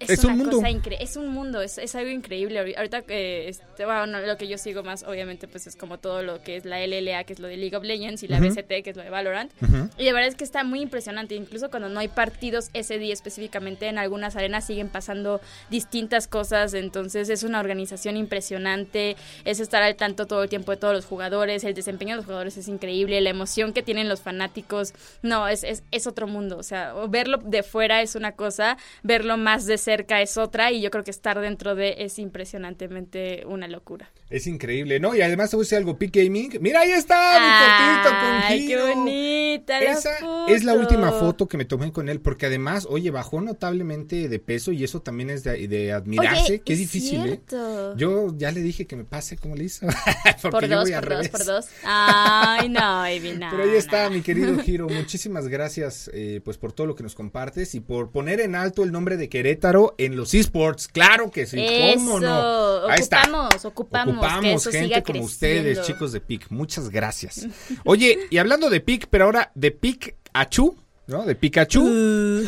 Es, 0.00 0.10
Es 0.10 0.24
una 0.24 0.32
un 0.34 0.38
mundo. 0.38 0.56
cosa 0.56 0.70
increíble, 0.70 1.04
es 1.04 1.16
un 1.16 1.28
mundo, 1.28 1.60
es, 1.60 1.76
es 1.78 1.94
algo 1.96 2.10
increíble. 2.10 2.60
Ahori- 2.62 2.76
Ahorita, 2.76 3.02
eh, 3.08 3.46
este, 3.48 3.84
bueno, 3.84 4.20
lo 4.20 4.36
que 4.36 4.46
yo 4.46 4.56
sigo 4.56 4.82
más, 4.84 5.02
obviamente, 5.02 5.48
pues 5.48 5.66
es 5.66 5.74
como 5.74 5.98
todo 5.98 6.22
lo 6.22 6.40
que 6.42 6.56
es 6.56 6.64
la 6.64 6.78
LLA, 6.80 7.24
que 7.24 7.32
es 7.32 7.40
lo 7.40 7.48
de 7.48 7.56
League 7.56 7.76
of 7.76 7.82
Legends, 7.82 8.22
y 8.22 8.28
la 8.28 8.38
Ujú. 8.38 8.48
BCT, 8.48 8.82
que 8.84 8.90
es 8.90 8.96
lo 8.96 9.02
de 9.02 9.10
Valorant. 9.10 9.50
Ujú. 9.60 9.88
Y 9.98 10.04
de 10.04 10.12
verdad 10.12 10.28
es 10.28 10.36
que 10.36 10.44
está 10.44 10.62
muy 10.62 10.80
impresionante. 10.82 11.34
Incluso 11.34 11.68
cuando 11.70 11.88
no 11.88 11.98
hay 12.00 12.08
partidos 12.08 12.70
ese 12.74 12.98
día 12.98 13.12
específicamente, 13.12 13.86
en 13.88 13.98
algunas 13.98 14.36
arenas 14.36 14.66
siguen 14.66 14.88
pasando 14.88 15.40
distintas 15.68 16.28
cosas. 16.28 16.74
Entonces 16.74 17.28
es 17.28 17.42
una 17.42 17.58
organización 17.60 18.16
impresionante. 18.16 19.16
Es 19.44 19.60
estar 19.60 19.82
al 19.82 19.96
tanto 19.96 20.26
todo 20.26 20.42
el 20.44 20.48
tiempo 20.48 20.70
de 20.70 20.76
todos 20.76 20.94
los 20.94 21.04
jugadores. 21.06 21.64
El 21.64 21.74
desempeño 21.74 22.10
de 22.12 22.16
los 22.18 22.24
jugadores 22.24 22.56
es 22.56 22.68
increíble. 22.68 23.20
La 23.20 23.30
emoción 23.30 23.72
que 23.72 23.82
tienen 23.82 24.08
los 24.08 24.20
fanáticos. 24.20 24.92
No, 25.22 25.48
es, 25.48 25.64
es, 25.64 25.82
es 25.90 26.06
otro 26.06 26.26
mundo. 26.26 26.56
O 26.58 26.62
sea, 26.62 26.94
verlo 27.08 27.38
de 27.38 27.62
fuera 27.62 28.02
es 28.02 28.14
una 28.14 28.32
cosa, 28.32 28.76
verlo 29.02 29.36
más 29.36 29.66
de 29.66 29.76
cerca 29.88 30.20
es 30.20 30.36
otra. 30.36 30.70
Y 30.70 30.82
yo 30.82 30.90
creo 30.90 31.02
que 31.02 31.10
estar 31.10 31.40
dentro 31.40 31.74
de 31.74 31.94
es 32.00 32.18
impresionantemente 32.18 33.44
una 33.46 33.68
locura. 33.68 34.10
Es 34.30 34.46
increíble, 34.46 35.00
¿no? 35.00 35.14
Y 35.14 35.22
además 35.22 35.48
te 35.48 35.56
voy 35.56 35.62
a 35.62 35.64
decir 35.64 35.78
algo, 35.78 35.96
Peak 35.96 36.12
Gaming. 36.14 36.58
Mira, 36.60 36.80
ahí 36.80 36.90
está 36.90 37.16
mi 37.40 38.02
fotito 38.04 38.20
con 38.20 38.30
Ay, 38.42 38.60
qué 38.60 38.66
Giro. 38.66 38.86
bonita 38.94 39.80
la 39.80 39.90
Esa 39.92 40.10
foto. 40.20 40.48
es 40.48 40.64
la 40.64 40.74
última 40.74 41.12
foto 41.12 41.48
que 41.48 41.56
me 41.56 41.64
tomé 41.64 41.92
con 41.92 42.10
él, 42.10 42.20
porque 42.20 42.44
además, 42.46 42.86
oye, 42.90 43.10
bajó 43.10 43.40
notablemente 43.40 44.28
de 44.28 44.38
peso 44.38 44.70
y 44.72 44.84
eso 44.84 45.00
también 45.00 45.30
es 45.30 45.44
de, 45.44 45.66
de 45.66 45.92
admirarse, 45.92 46.42
Oye, 46.52 46.60
que 46.60 46.74
es 46.74 46.80
es 46.80 46.84
difícil, 46.92 47.20
¿eh? 47.20 47.22
cierto. 47.48 47.96
Yo 47.96 48.34
ya 48.36 48.50
le 48.52 48.60
dije 48.60 48.86
que 48.86 48.96
me 48.96 49.04
pase 49.04 49.38
como 49.38 49.54
le 49.56 49.64
hizo. 49.64 49.86
porque 50.42 50.50
Por 50.50 50.66
yo 50.66 50.76
dos, 50.76 50.84
voy 50.84 50.92
al 50.92 51.00
por 51.00 51.08
dos, 51.08 51.16
revés. 51.18 51.28
por 51.30 51.44
dos. 51.46 51.66
Ay, 51.84 52.68
no, 52.68 52.80
baby, 52.80 53.32
no. 53.38 53.48
Pero 53.50 53.62
ahí 53.64 53.76
está, 53.76 54.04
no. 54.04 54.10
mi 54.10 54.20
querido 54.20 54.58
Giro. 54.62 54.88
Muchísimas 54.90 55.48
gracias 55.48 56.10
eh, 56.12 56.42
pues 56.44 56.58
por 56.58 56.72
todo 56.72 56.86
lo 56.86 56.94
que 56.94 57.02
nos 57.02 57.14
compartes 57.14 57.74
y 57.74 57.80
por 57.80 58.10
poner 58.10 58.40
en 58.40 58.54
alto 58.56 58.84
el 58.84 58.92
nombre 58.92 59.16
de 59.16 59.30
Querétaro 59.30 59.94
en 59.96 60.16
los 60.16 60.34
esports. 60.34 60.86
Claro 60.88 61.30
que 61.30 61.46
sí, 61.46 61.64
¿cómo 61.94 62.20
no? 62.20 62.86
Ahí 62.88 63.00
está. 63.00 63.22
ocupamos, 63.22 63.64
ocupamos, 63.64 64.17
que 64.20 64.52
eso 64.52 64.70
gente 64.70 65.02
como 65.02 65.04
creciendo. 65.04 65.26
ustedes, 65.26 65.82
chicos 65.86 66.12
de 66.12 66.20
PIC. 66.20 66.50
Muchas 66.50 66.90
gracias. 66.90 67.46
Oye, 67.84 68.18
y 68.30 68.38
hablando 68.38 68.70
de 68.70 68.80
PIC, 68.80 69.08
pero 69.10 69.24
ahora 69.26 69.50
de 69.54 69.70
Pikachu, 69.70 70.76
¿no? 71.06 71.24
De 71.24 71.34
Pikachu. 71.34 71.82
Uh. 71.82 72.44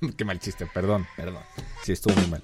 Qué 0.16 0.24
mal 0.24 0.38
chiste, 0.38 0.66
perdón, 0.66 1.06
perdón. 1.16 1.42
Sí, 1.84 1.92
estuvo 1.92 2.14
muy 2.16 2.26
mal. 2.26 2.42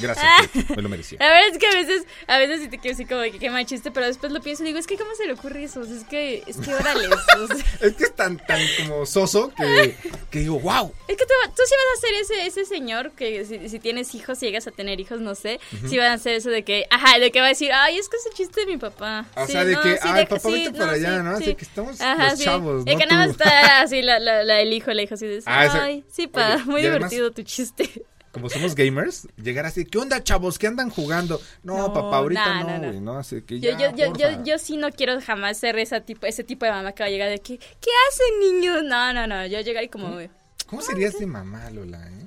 Gracias, 0.00 0.48
Pic, 0.52 0.70
me 0.76 0.82
lo 0.82 0.88
merecía. 0.88 1.18
La 1.20 1.28
verdad 1.28 1.48
es 1.52 1.58
que 1.58 1.66
a 1.66 1.72
veces, 1.72 2.04
a 2.26 2.38
veces 2.38 2.60
sí 2.60 2.68
te 2.68 2.78
quiero 2.78 2.96
decir 2.96 3.08
como 3.08 3.22
que 3.22 3.38
qué 3.38 3.50
mal 3.50 3.64
chiste, 3.66 3.90
pero 3.90 4.06
después 4.06 4.32
lo 4.32 4.40
pienso 4.40 4.62
y 4.62 4.66
digo, 4.66 4.78
es 4.78 4.86
que 4.86 4.96
cómo 4.96 5.14
se 5.16 5.26
le 5.26 5.32
ocurre 5.32 5.64
eso, 5.64 5.82
es 5.82 6.04
que, 6.04 6.42
es 6.46 6.56
que 6.58 6.74
órale, 6.74 7.08
o 7.08 7.16
sea, 7.48 7.56
Es 7.80 7.94
que 7.94 8.04
es 8.04 8.14
tan, 8.14 8.38
tan 8.38 8.60
como 8.78 9.04
soso 9.06 9.52
que, 9.56 9.96
que 10.30 10.40
digo, 10.40 10.58
wow. 10.60 10.92
Es 11.08 11.16
que 11.16 11.24
tú, 11.24 11.32
tú 11.56 11.62
sí 11.66 11.74
vas 11.74 11.98
a 11.98 12.00
ser 12.00 12.14
ese, 12.14 12.46
ese 12.46 12.64
señor 12.64 13.12
que 13.12 13.44
si, 13.44 13.68
si 13.68 13.78
tienes 13.80 14.14
hijos, 14.14 14.38
si 14.38 14.46
llegas 14.46 14.66
a 14.66 14.70
tener 14.70 15.00
hijos, 15.00 15.20
no 15.20 15.34
sé, 15.34 15.60
si 15.88 15.96
van 15.98 16.08
a 16.12 16.14
hacer 16.14 16.34
eso 16.34 16.50
de 16.50 16.62
que, 16.64 16.86
ajá, 16.90 17.18
de 17.18 17.30
que 17.30 17.40
va 17.40 17.46
a 17.46 17.50
decir, 17.50 17.72
ay, 17.72 17.98
es 17.98 18.08
que 18.08 18.16
ese 18.16 18.30
chiste 18.34 18.60
de 18.60 18.66
mi 18.66 18.76
papá. 18.78 19.26
O 19.36 19.46
Sí, 19.46 19.52
sea, 19.52 19.64
de 19.64 19.72
no, 19.74 19.82
que, 19.82 19.92
sí, 19.94 19.98
ay, 20.02 20.14
de 20.20 20.26
papá, 20.26 20.48
vete 20.48 20.70
no, 20.78 20.84
allá, 20.84 21.22
¿no? 21.22 21.30
Así 21.36 21.44
sí. 21.46 21.54
que 21.54 21.64
estamos 21.64 22.00
Ajá, 22.00 22.30
los 22.30 22.40
chavos, 22.40 22.84
no 22.84 22.98
que 22.98 23.06
nada 23.06 23.08
tú. 23.08 23.14
más 23.16 23.30
está 23.30 23.80
así 23.82 24.02
la, 24.02 24.18
la, 24.18 24.44
la, 24.44 24.60
el 24.60 24.72
hijo, 24.72 24.92
la 24.92 25.02
hija 25.02 25.14
así 25.14 25.26
de, 25.26 25.42
Ah, 25.46 25.68
ay, 25.82 26.04
sí, 26.10 26.26
pa, 26.26 26.54
Oye, 26.54 26.64
muy 26.64 26.82
además- 26.96 27.34
tu 27.34 27.42
chiste. 27.42 27.90
Como 28.34 28.50
somos 28.50 28.74
gamers, 28.74 29.28
llegar 29.40 29.64
así, 29.64 29.84
¿qué 29.84 29.96
onda, 29.96 30.20
chavos? 30.24 30.58
¿Qué 30.58 30.66
andan 30.66 30.90
jugando? 30.90 31.40
No, 31.62 31.76
No, 31.78 31.94
papá, 31.94 32.16
ahorita 32.16 32.64
no, 32.64 33.00
¿no? 33.00 33.18
Así 33.18 33.42
que 33.42 33.60
Yo, 33.60 33.70
ya, 33.78 33.94
yo, 33.94 34.12
yo, 34.16 34.42
yo, 34.42 34.58
sí 34.58 34.76
no 34.76 34.90
quiero 34.90 35.20
jamás 35.20 35.56
ser 35.58 35.78
ese 35.78 36.00
tipo, 36.00 36.26
ese 36.26 36.42
tipo 36.42 36.64
de 36.64 36.72
mamá 36.72 36.90
que 36.90 37.04
va 37.04 37.06
a 37.06 37.10
llegar 37.10 37.30
de 37.30 37.38
que, 37.38 37.58
¿qué 37.58 37.90
hacen 38.08 38.40
niños? 38.40 38.82
No, 38.82 39.12
no, 39.12 39.28
no, 39.28 39.46
yo 39.46 39.60
llegar 39.60 39.84
y 39.84 39.88
como, 39.88 40.18
¿Cómo 40.66 40.82
serías 40.82 41.16
de 41.16 41.26
mamá, 41.26 41.70
Lola, 41.70 42.08
eh? 42.08 42.26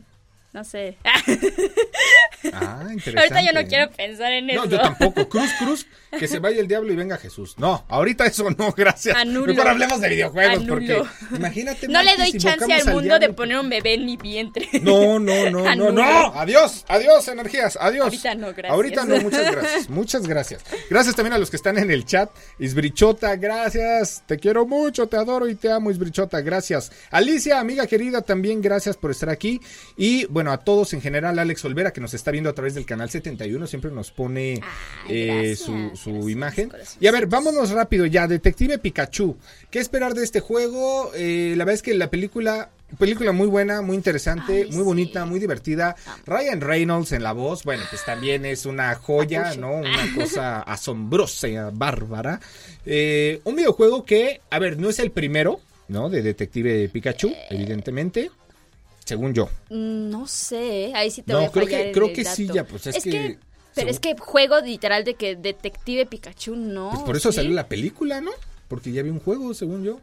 No 0.58 0.64
sé. 0.64 0.98
Ah, 2.54 2.86
interesante. 2.92 3.20
Ahorita 3.20 3.42
yo 3.42 3.62
no 3.62 3.68
quiero 3.68 3.92
pensar 3.92 4.32
en 4.32 4.50
eso. 4.50 4.64
No, 4.64 4.72
yo 4.72 4.80
tampoco. 4.80 5.28
Cruz, 5.30 5.52
cruz, 5.60 5.88
que 6.18 6.28
se 6.28 6.40
vaya 6.40 6.62
el 6.62 6.68
diablo 6.68 6.94
y 6.94 6.96
venga 6.96 7.18
Jesús. 7.18 7.56
No, 7.58 7.84
ahorita 7.90 8.26
eso 8.26 8.50
no, 8.52 8.72
gracias. 8.78 9.16
Anulo. 9.18 9.48
Mejor 9.54 9.68
hablemos 9.68 10.00
de 10.00 10.10
videojuegos, 10.10 10.58
Anulo. 10.58 10.74
porque 10.74 11.36
imagínate. 11.36 11.88
No 11.88 12.02
le 12.02 12.16
doy 12.16 12.32
chance 12.34 12.72
al 12.72 12.94
mundo 12.94 13.20
de 13.20 13.34
poner 13.34 13.60
un 13.60 13.70
bebé 13.70 13.96
en 13.96 14.06
mi 14.06 14.18
vientre. 14.18 14.70
No, 14.82 15.20
no, 15.20 15.50
no, 15.50 15.76
no, 15.76 15.92
no. 15.92 16.34
Adiós, 16.36 16.86
adiós, 16.88 17.28
energías, 17.28 17.78
adiós. 17.82 18.06
Ahorita 18.06 18.36
no, 18.36 18.48
gracias. 18.48 18.72
Ahorita 18.72 19.06
no, 19.06 19.22
muchas 19.22 19.52
gracias, 19.52 19.90
muchas 19.90 20.28
gracias. 20.28 20.64
Gracias 20.90 21.16
también 21.16 21.34
a 21.34 21.38
los 21.38 21.50
que 21.50 21.58
están 21.58 21.78
en 21.78 21.92
el 21.92 22.06
chat. 22.06 22.30
Isbrichota, 22.60 23.36
gracias. 23.36 24.24
Te 24.26 24.38
quiero 24.38 24.66
mucho, 24.66 25.08
te 25.08 25.18
adoro 25.18 25.48
y 25.50 25.56
te 25.56 25.72
amo, 25.72 25.92
Isbrichota, 25.92 26.40
gracias. 26.42 26.92
Alicia, 27.12 27.60
amiga 27.60 27.88
querida, 27.88 28.22
también 28.22 28.62
gracias 28.62 28.96
por 28.96 29.12
estar 29.12 29.30
aquí. 29.30 29.60
Y 29.98 30.26
bueno, 30.26 30.47
a 30.52 30.58
todos 30.60 30.94
en 30.94 31.02
general, 31.02 31.40
Alex 31.40 31.64
Olvera, 31.66 31.92
que 31.92 32.02
nos 32.02 32.14
está 32.14 32.32
viendo 32.32 32.50
a 32.50 32.54
través 32.54 32.76
del 32.76 32.86
canal 32.86 33.10
71, 33.10 33.68
siempre 33.68 33.92
nos 33.92 34.12
pone 34.12 34.62
Ay, 35.06 35.10
eh, 35.10 35.26
gracias, 35.28 35.60
su, 35.60 35.92
su 35.96 36.12
gracias, 36.12 36.32
imagen. 36.32 36.72
Y 37.00 37.08
a 37.08 37.12
ver, 37.12 37.28
vámonos 37.28 37.72
rápido 37.72 38.06
ya. 38.06 38.28
Detective 38.28 38.78
Pikachu. 38.80 39.38
¿Qué 39.70 39.80
esperar 39.80 40.14
de 40.14 40.24
este 40.24 40.40
juego? 40.40 41.12
Eh, 41.16 41.54
la 41.58 41.66
verdad 41.66 41.76
es 41.76 41.82
que 41.82 41.94
la 41.94 42.10
película. 42.10 42.70
Película 42.98 43.34
muy 43.34 43.48
buena, 43.48 43.82
muy 43.82 43.98
interesante, 43.98 44.64
Ay, 44.64 44.72
muy 44.72 44.82
bonita, 44.82 45.26
muy 45.26 45.42
divertida. 45.42 45.98
Ryan 46.26 46.62
Reynolds 46.62 47.12
en 47.12 47.22
la 47.22 47.34
voz, 47.34 47.66
bueno, 47.66 47.84
pues 47.90 48.06
también 48.06 48.46
es 48.46 48.66
una 48.66 48.96
joya. 48.96 49.56
¿no? 49.56 49.74
Una 49.80 50.08
cosa 50.16 50.62
asombrosa, 50.62 51.70
bárbara. 51.74 52.40
Eh, 52.86 53.42
un 53.44 53.58
videojuego 53.58 54.06
que, 54.06 54.40
a 54.50 54.60
ver, 54.60 54.80
no 54.80 54.90
es 54.90 55.00
el 55.00 55.12
primero, 55.12 55.60
¿no? 55.90 56.10
De 56.10 56.22
Detective 56.22 56.88
Pikachu, 56.88 57.34
evidentemente. 57.50 58.32
Según 59.08 59.34
yo. 59.34 59.46
Mm, 59.70 60.10
No 60.10 60.28
sé, 60.28 60.92
ahí 60.94 61.10
sí 61.10 61.22
te 61.22 61.32
No, 61.32 61.40
voy 61.40 61.48
a 61.48 61.52
creo 61.52 61.66
fallar 61.66 61.84
que- 61.86 61.92
creo 61.94 62.08
el 62.08 62.14
que 62.14 62.26
sí, 62.26 62.44
dato. 62.46 62.56
ya, 62.56 62.64
pues, 62.66 62.88
es 62.88 63.02
que- 63.04 63.12
Pero 63.12 63.40
según- 63.74 63.90
es 63.92 64.00
que 64.02 64.16
juego 64.20 64.60
literal 64.60 65.06
de 65.06 65.14
que 65.14 65.36
Detective 65.38 66.06
Pikachu 66.08 66.56
no. 66.58 66.90
Pues 66.92 67.04
por 67.04 67.16
eso 67.16 67.32
¿sí? 67.32 67.38
salió 67.38 67.52
la 67.54 67.68
película, 67.70 68.20
¿no? 68.20 68.32
Porque 68.68 68.92
ya 68.92 69.00
había 69.00 69.14
un 69.14 69.22
juego, 69.22 69.54
según 69.54 69.84
yo. 69.86 70.02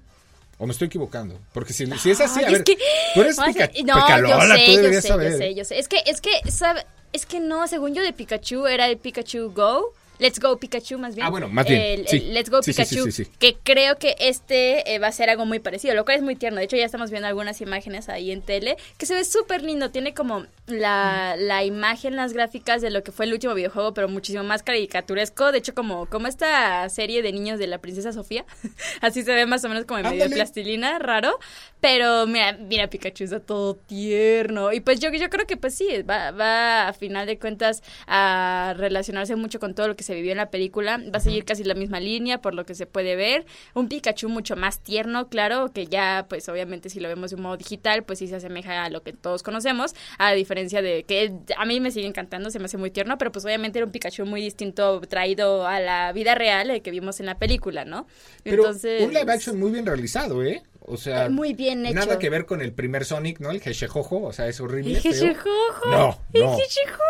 ¿O 0.56 0.66
me 0.66 0.72
estoy 0.72 0.86
equivocando? 0.86 1.38
Porque 1.52 1.72
si, 1.74 1.84
si 1.98 2.10
es 2.12 2.20
así, 2.20 2.38
Ay, 2.38 2.44
a 2.44 2.48
es 2.48 2.52
ver, 2.54 2.64
que- 2.64 2.78
tú 3.14 3.20
eres 3.20 3.36
Vamos 3.36 3.56
a- 3.60 3.68
Pika, 3.68 3.82
No, 3.94 4.00
Picalola, 4.06 4.56
yo 4.56 4.64
sé, 4.64 4.78
tú 4.78 4.82
yo 4.94 5.00
sé, 5.02 5.08
saber. 5.08 5.32
yo 5.32 5.38
sé, 5.38 5.54
yo 5.56 5.64
sé. 5.64 5.78
Es 5.78 5.88
que, 5.88 6.02
es 6.06 6.20
que, 6.22 6.50
¿sabe? 6.50 6.86
Es 7.12 7.26
que 7.26 7.40
no, 7.40 7.68
según 7.68 7.92
yo 7.94 8.02
de 8.02 8.12
Pikachu 8.14 8.66
era 8.66 8.86
el 8.88 8.96
Pikachu 8.96 9.50
Go. 9.52 9.92
Let's 10.18 10.38
Go 10.40 10.58
Pikachu 10.58 10.98
más 10.98 11.14
bien. 11.14 11.26
Ah, 11.26 11.30
bueno, 11.30 11.48
más 11.48 11.66
bien, 11.66 11.80
El, 11.80 12.00
el 12.00 12.08
sí. 12.08 12.20
Let's 12.20 12.50
Go 12.50 12.62
Sí, 12.62 12.72
Pikachu. 12.72 13.10
sí. 13.10 13.26
Que 13.38 13.56
creo 13.62 13.98
que 13.98 14.14
este 14.18 14.94
eh, 14.94 14.98
va 14.98 15.08
a 15.08 15.12
ser 15.12 15.30
algo 15.30 15.44
muy 15.46 15.58
parecido, 15.58 15.94
lo 15.94 16.04
cual 16.04 16.18
es 16.18 16.22
muy 16.22 16.36
tierno. 16.36 16.58
De 16.58 16.64
hecho, 16.64 16.76
ya 16.76 16.84
estamos 16.84 17.10
viendo 17.10 17.26
algunas 17.28 17.60
imágenes 17.60 18.08
ahí 18.08 18.30
en 18.30 18.42
tele, 18.42 18.76
que 18.98 19.06
se 19.06 19.14
ve 19.14 19.24
súper 19.24 19.62
lindo. 19.62 19.90
Tiene 19.90 20.14
como 20.14 20.46
la, 20.66 21.34
la 21.38 21.64
imagen, 21.64 22.16
las 22.16 22.32
gráficas 22.32 22.80
de 22.82 22.90
lo 22.90 23.02
que 23.02 23.12
fue 23.12 23.26
el 23.26 23.32
último 23.32 23.54
videojuego, 23.54 23.92
pero 23.94 24.08
muchísimo 24.08 24.44
más 24.44 24.62
caricaturesco. 24.62 25.52
De 25.52 25.58
hecho, 25.58 25.74
como, 25.74 26.06
como 26.06 26.26
esta 26.28 26.88
serie 26.88 27.22
de 27.22 27.32
niños 27.32 27.58
de 27.58 27.66
la 27.66 27.78
princesa 27.78 28.12
Sofía. 28.12 28.44
Así 29.00 29.22
se 29.24 29.34
ve 29.34 29.46
más 29.46 29.64
o 29.64 29.68
menos 29.68 29.84
como 29.84 29.98
en 30.00 30.08
medio 30.08 30.28
de 30.28 30.34
plastilina, 30.34 30.98
raro. 30.98 31.38
Pero 31.80 32.26
mira, 32.26 32.52
mira, 32.52 32.88
Pikachu 32.88 33.24
está 33.24 33.40
todo 33.40 33.74
tierno. 33.74 34.72
Y 34.72 34.80
pues 34.80 35.00
yo, 35.00 35.10
yo 35.12 35.28
creo 35.28 35.46
que 35.46 35.56
pues 35.56 35.74
sí, 35.74 36.02
va, 36.08 36.30
va 36.30 36.88
a 36.88 36.92
final 36.92 37.26
de 37.26 37.38
cuentas 37.38 37.82
a 38.06 38.74
relacionarse 38.76 39.36
mucho 39.36 39.58
con 39.60 39.74
todo 39.74 39.88
lo 39.88 39.96
que 39.96 40.03
se 40.04 40.14
vivió 40.14 40.32
en 40.32 40.38
la 40.38 40.50
película. 40.50 40.98
Va 40.98 41.18
a 41.18 41.20
seguir 41.20 41.44
casi 41.44 41.64
la 41.64 41.74
misma 41.74 42.00
línea, 42.00 42.40
por 42.40 42.54
lo 42.54 42.64
que 42.64 42.74
se 42.74 42.86
puede 42.86 43.16
ver. 43.16 43.46
Un 43.74 43.88
Pikachu 43.88 44.28
mucho 44.28 44.56
más 44.56 44.80
tierno, 44.80 45.28
claro, 45.28 45.72
que 45.72 45.86
ya, 45.86 46.26
pues 46.28 46.48
obviamente 46.48 46.90
si 46.90 47.00
lo 47.00 47.08
vemos 47.08 47.30
de 47.30 47.36
un 47.36 47.42
modo 47.42 47.56
digital, 47.56 48.04
pues 48.04 48.18
sí 48.20 48.28
se 48.28 48.36
asemeja 48.36 48.84
a 48.84 48.90
lo 48.90 49.02
que 49.02 49.12
todos 49.12 49.42
conocemos, 49.42 49.94
a 50.18 50.32
diferencia 50.32 50.82
de 50.82 51.04
que 51.04 51.32
a 51.56 51.64
mí 51.64 51.80
me 51.80 51.90
sigue 51.90 52.06
encantando, 52.06 52.50
se 52.50 52.58
me 52.58 52.66
hace 52.66 52.76
muy 52.76 52.90
tierno, 52.90 53.18
pero 53.18 53.32
pues 53.32 53.44
obviamente 53.44 53.78
era 53.78 53.86
un 53.86 53.92
Pikachu 53.92 54.26
muy 54.26 54.40
distinto 54.40 55.00
traído 55.02 55.66
a 55.66 55.80
la 55.80 56.12
vida 56.12 56.34
real 56.34 56.70
eh, 56.70 56.80
que 56.80 56.90
vimos 56.90 57.20
en 57.20 57.26
la 57.26 57.38
película, 57.38 57.84
¿no? 57.84 58.06
Pero 58.42 58.64
un 58.70 59.12
live 59.12 59.32
action 59.32 59.58
muy 59.58 59.70
bien 59.70 59.86
realizado, 59.86 60.42
¿eh? 60.42 60.62
O 60.86 60.98
sea, 60.98 61.30
muy 61.30 61.54
bien 61.54 61.86
hecho. 61.86 61.94
Nada 61.94 62.18
que 62.18 62.28
ver 62.28 62.44
con 62.44 62.60
el 62.60 62.72
primer 62.74 63.06
Sonic, 63.06 63.40
¿no? 63.40 63.50
El 63.50 63.62
Hechejojo, 63.64 64.22
o 64.22 64.32
sea, 64.32 64.48
es 64.48 64.60
horrible. 64.60 64.98
El 64.98 65.06
Hechejojo. 65.06 65.90
No, 65.90 66.20
El 66.34 66.42
no. 66.42 66.58
Hechejojo. 66.58 67.02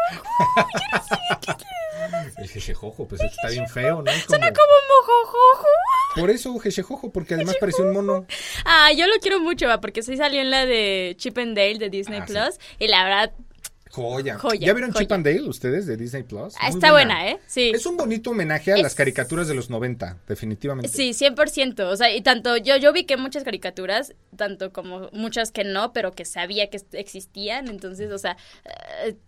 Yo 1.46 1.52
no 1.52 1.56
qué 1.58 1.64
El 2.36 2.44
Hechejojo, 2.44 3.06
pues 3.08 3.20
está 3.22 3.48
bien 3.48 3.68
feo, 3.68 4.02
¿no? 4.02 4.12
Suena 4.26 4.52
como 4.52 4.72
mojojojo. 5.00 5.66
Por 6.16 6.30
eso 6.30 6.60
Hechejojo, 6.64 7.10
porque 7.12 7.34
además 7.34 7.56
pareció 7.60 7.84
un 7.84 7.92
mono. 7.92 8.26
Ah, 8.64 8.90
yo 8.96 9.06
lo 9.06 9.14
quiero 9.20 9.40
mucho, 9.40 9.66
va, 9.66 9.80
porque 9.80 10.02
sí 10.02 10.16
salió 10.16 10.40
en 10.40 10.50
la 10.50 10.66
de 10.66 11.14
Chip 11.18 11.36
and 11.38 11.56
Dale 11.56 11.78
de 11.78 11.90
Disney 11.90 12.20
Ah, 12.20 12.26
sí. 12.26 12.32
Plus. 12.32 12.58
Y 12.78 12.88
la 12.88 13.04
verdad, 13.04 13.32
Joya. 13.90 14.38
Joya, 14.40 14.66
¿Ya 14.66 14.72
vieron 14.72 14.90
joya. 14.90 15.04
Chip 15.04 15.12
and 15.12 15.24
Dale 15.24 15.42
ustedes 15.48 15.86
de 15.86 15.96
Disney 15.96 16.24
Plus? 16.24 16.54
ah, 16.58 16.68
está 16.68 16.90
buena, 16.90 17.28
¿eh? 17.30 17.38
Sí. 17.46 17.70
Es 17.72 17.86
un 17.86 17.96
bonito 17.96 18.30
homenaje 18.30 18.72
a 18.72 18.76
Es- 18.76 18.82
las 18.82 18.96
caricaturas 18.96 19.46
de 19.46 19.54
los 19.54 19.70
90, 19.70 20.16
definitivamente. 20.26 20.88
Sí, 20.90 21.14
100%. 21.14 21.88
O 21.88 21.96
sea, 21.96 22.12
y 22.12 22.20
tanto 22.20 22.56
yo, 22.56 22.76
yo 22.76 22.92
vi 22.92 23.04
que 23.04 23.16
muchas 23.16 23.44
caricaturas, 23.44 24.12
tanto 24.36 24.72
como 24.72 25.10
muchas 25.12 25.52
que 25.52 25.62
no, 25.62 25.92
pero 25.92 26.10
que 26.10 26.24
sabía 26.24 26.70
que 26.70 26.80
existían. 26.92 27.68
Entonces, 27.68 28.10
o 28.10 28.18
sea, 28.18 28.36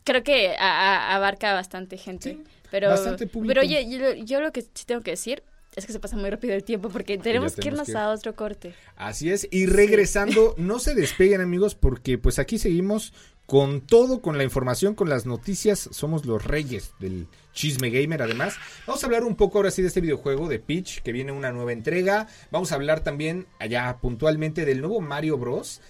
creo 0.04 0.22
que 0.22 0.56
a- 0.58 1.10
a- 1.10 1.14
abarca 1.16 1.52
bastante 1.54 1.96
gente. 1.98 2.30
Sí, 2.30 2.42
pero, 2.70 2.90
bastante 2.90 3.26
público. 3.26 3.48
pero 3.48 3.60
oye, 3.62 3.88
yo, 3.90 4.14
yo 4.14 4.40
lo 4.40 4.52
que 4.52 4.62
sí 4.62 4.84
tengo 4.86 5.02
que 5.02 5.12
decir 5.12 5.42
es 5.76 5.84
que 5.86 5.92
se 5.92 6.00
pasa 6.00 6.16
muy 6.16 6.30
rápido 6.30 6.54
el 6.54 6.64
tiempo 6.64 6.88
porque 6.88 7.18
tenemos 7.18 7.54
que 7.54 7.68
irnos 7.68 7.86
que 7.86 7.96
a 7.96 8.08
otro 8.10 8.34
corte. 8.34 8.74
Así 8.96 9.30
es, 9.30 9.46
y 9.50 9.66
regresando, 9.66 10.54
no 10.56 10.78
se 10.78 10.94
despeguen 10.94 11.40
amigos, 11.42 11.74
porque 11.74 12.16
pues 12.18 12.38
aquí 12.38 12.58
seguimos 12.58 13.12
con 13.44 13.80
todo, 13.82 14.22
con 14.22 14.38
la 14.38 14.42
información, 14.44 14.94
con 14.96 15.08
las 15.08 15.24
noticias, 15.26 15.88
somos 15.92 16.24
los 16.26 16.44
reyes 16.44 16.92
del 16.98 17.28
chisme 17.52 17.90
gamer 17.90 18.22
además. 18.22 18.56
Vamos 18.86 19.02
a 19.02 19.06
hablar 19.06 19.22
un 19.22 19.36
poco 19.36 19.58
ahora 19.58 19.70
sí 19.70 19.82
de 19.82 19.88
este 19.88 20.00
videojuego 20.00 20.48
de 20.48 20.58
Peach, 20.58 21.00
que 21.02 21.12
viene 21.12 21.30
una 21.30 21.52
nueva 21.52 21.72
entrega. 21.72 22.26
Vamos 22.50 22.72
a 22.72 22.74
hablar 22.74 23.04
también 23.04 23.46
allá 23.60 23.98
puntualmente 24.00 24.64
del 24.64 24.80
nuevo 24.80 25.00
Mario 25.00 25.38
Bros. 25.38 25.80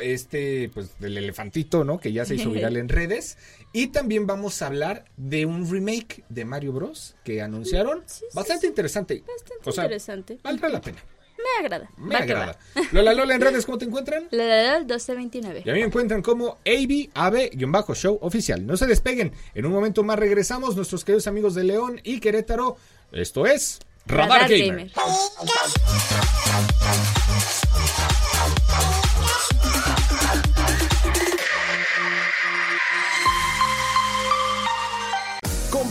Este, 0.00 0.70
pues 0.74 0.98
del 0.98 1.16
elefantito, 1.16 1.84
¿no? 1.84 1.98
Que 1.98 2.12
ya 2.12 2.24
se 2.24 2.34
hizo 2.34 2.50
viral 2.50 2.76
en 2.76 2.88
redes. 2.88 3.38
Y 3.72 3.88
también 3.88 4.26
vamos 4.26 4.60
a 4.62 4.66
hablar 4.66 5.04
de 5.16 5.46
un 5.46 5.70
remake 5.70 6.24
de 6.28 6.44
Mario 6.44 6.72
Bros. 6.72 7.16
que 7.24 7.42
anunciaron. 7.42 8.02
Sí, 8.06 8.20
sí, 8.20 8.36
Bastante 8.36 8.66
interesante. 8.66 9.22
Bastante 9.26 9.68
O 9.68 9.72
sea, 9.72 9.84
interesante. 9.84 10.38
Valdrá 10.42 10.68
la 10.68 10.80
pena. 10.80 10.98
Me 11.44 11.64
agrada. 11.64 11.90
Me 11.96 12.14
Va 12.14 12.22
agrada. 12.22 12.58
Lola 12.92 13.12
Lola 13.12 13.34
en 13.34 13.40
redes, 13.40 13.66
¿cómo 13.66 13.76
te 13.78 13.84
encuentran? 13.84 14.28
La, 14.30 14.44
la, 14.44 14.62
la, 14.62 14.78
1229. 14.78 15.62
Y 15.64 15.70
a 15.70 15.72
mí 15.74 15.80
me 15.80 15.86
encuentran 15.86 16.22
como 16.22 16.58
AB, 16.64 17.10
AB, 17.14 17.94
show 17.94 18.18
oficial. 18.22 18.66
No 18.66 18.76
se 18.76 18.86
despeguen. 18.86 19.32
En 19.54 19.66
un 19.66 19.72
momento 19.72 20.02
más 20.02 20.18
regresamos, 20.18 20.74
nuestros 20.76 21.04
queridos 21.04 21.26
amigos 21.26 21.54
de 21.54 21.64
León 21.64 22.00
y 22.02 22.20
Querétaro. 22.20 22.76
Esto 23.12 23.46
es 23.46 23.80
Radar, 24.06 24.42
Radar 24.42 24.50
Gamer. 24.50 24.68
Gamer. 24.68 24.92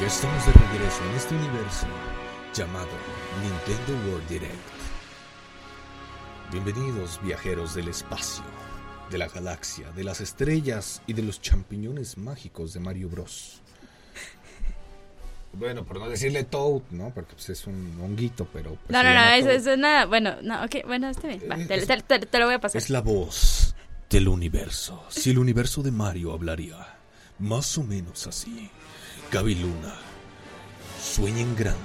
Ya 0.00 0.06
estamos 0.06 0.46
de 0.46 0.52
regreso 0.52 1.00
en 1.10 1.16
este 1.16 1.34
universo 1.34 1.86
llamado 2.54 2.88
Nintendo 3.42 4.10
World 4.10 4.28
Direct. 4.28 4.54
Bienvenidos 6.52 7.20
viajeros 7.22 7.74
del 7.74 7.88
espacio, 7.88 8.42
de 9.10 9.18
la 9.18 9.28
galaxia, 9.28 9.90
de 9.92 10.04
las 10.04 10.20
estrellas 10.20 11.02
y 11.06 11.12
de 11.12 11.22
los 11.22 11.40
champiñones 11.40 12.18
mágicos 12.18 12.72
de 12.72 12.80
Mario 12.80 13.08
Bros. 13.08 13.60
Bueno, 15.52 15.84
por 15.84 15.98
no 15.98 16.08
decirle 16.08 16.44
Toad, 16.44 16.82
¿no? 16.90 17.10
Porque 17.12 17.34
pues, 17.34 17.50
es 17.50 17.66
un 17.66 17.98
honguito, 18.00 18.46
pero... 18.52 18.70
pues, 18.76 18.90
No, 18.90 19.02
no, 19.02 19.12
no, 19.12 19.30
eso, 19.30 19.50
es 19.50 19.78
nada. 19.78 20.06
Bueno, 20.06 20.36
no, 20.42 20.64
ok, 20.64 20.76
bueno, 20.86 21.08
está 21.08 21.26
bien. 21.26 21.42
Va, 21.50 21.56
Eh, 21.56 21.66
te, 21.66 21.74
es- 21.74 21.86
te- 21.88 22.02
te- 22.02 22.20
te 22.26 22.38
lo 22.38 22.46
voy 22.46 22.54
a 22.54 22.60
pasar. 22.60 22.80
Es 22.80 22.88
la 22.88 23.00
voz 23.00 23.74
del 24.08 24.28
universo. 24.28 25.04
Si 25.08 25.30
el 25.30 25.38
universo 25.38 25.82
de 25.82 25.90
Mario 25.90 26.32
hablaría, 26.32 26.76
más 27.40 27.76
o 27.78 27.82
menos 27.82 28.28
así. 28.28 28.70
Gaby 29.32 29.54
Luna, 29.54 29.94
sueña 31.00 31.40
en 31.40 31.54
grande 31.54 31.78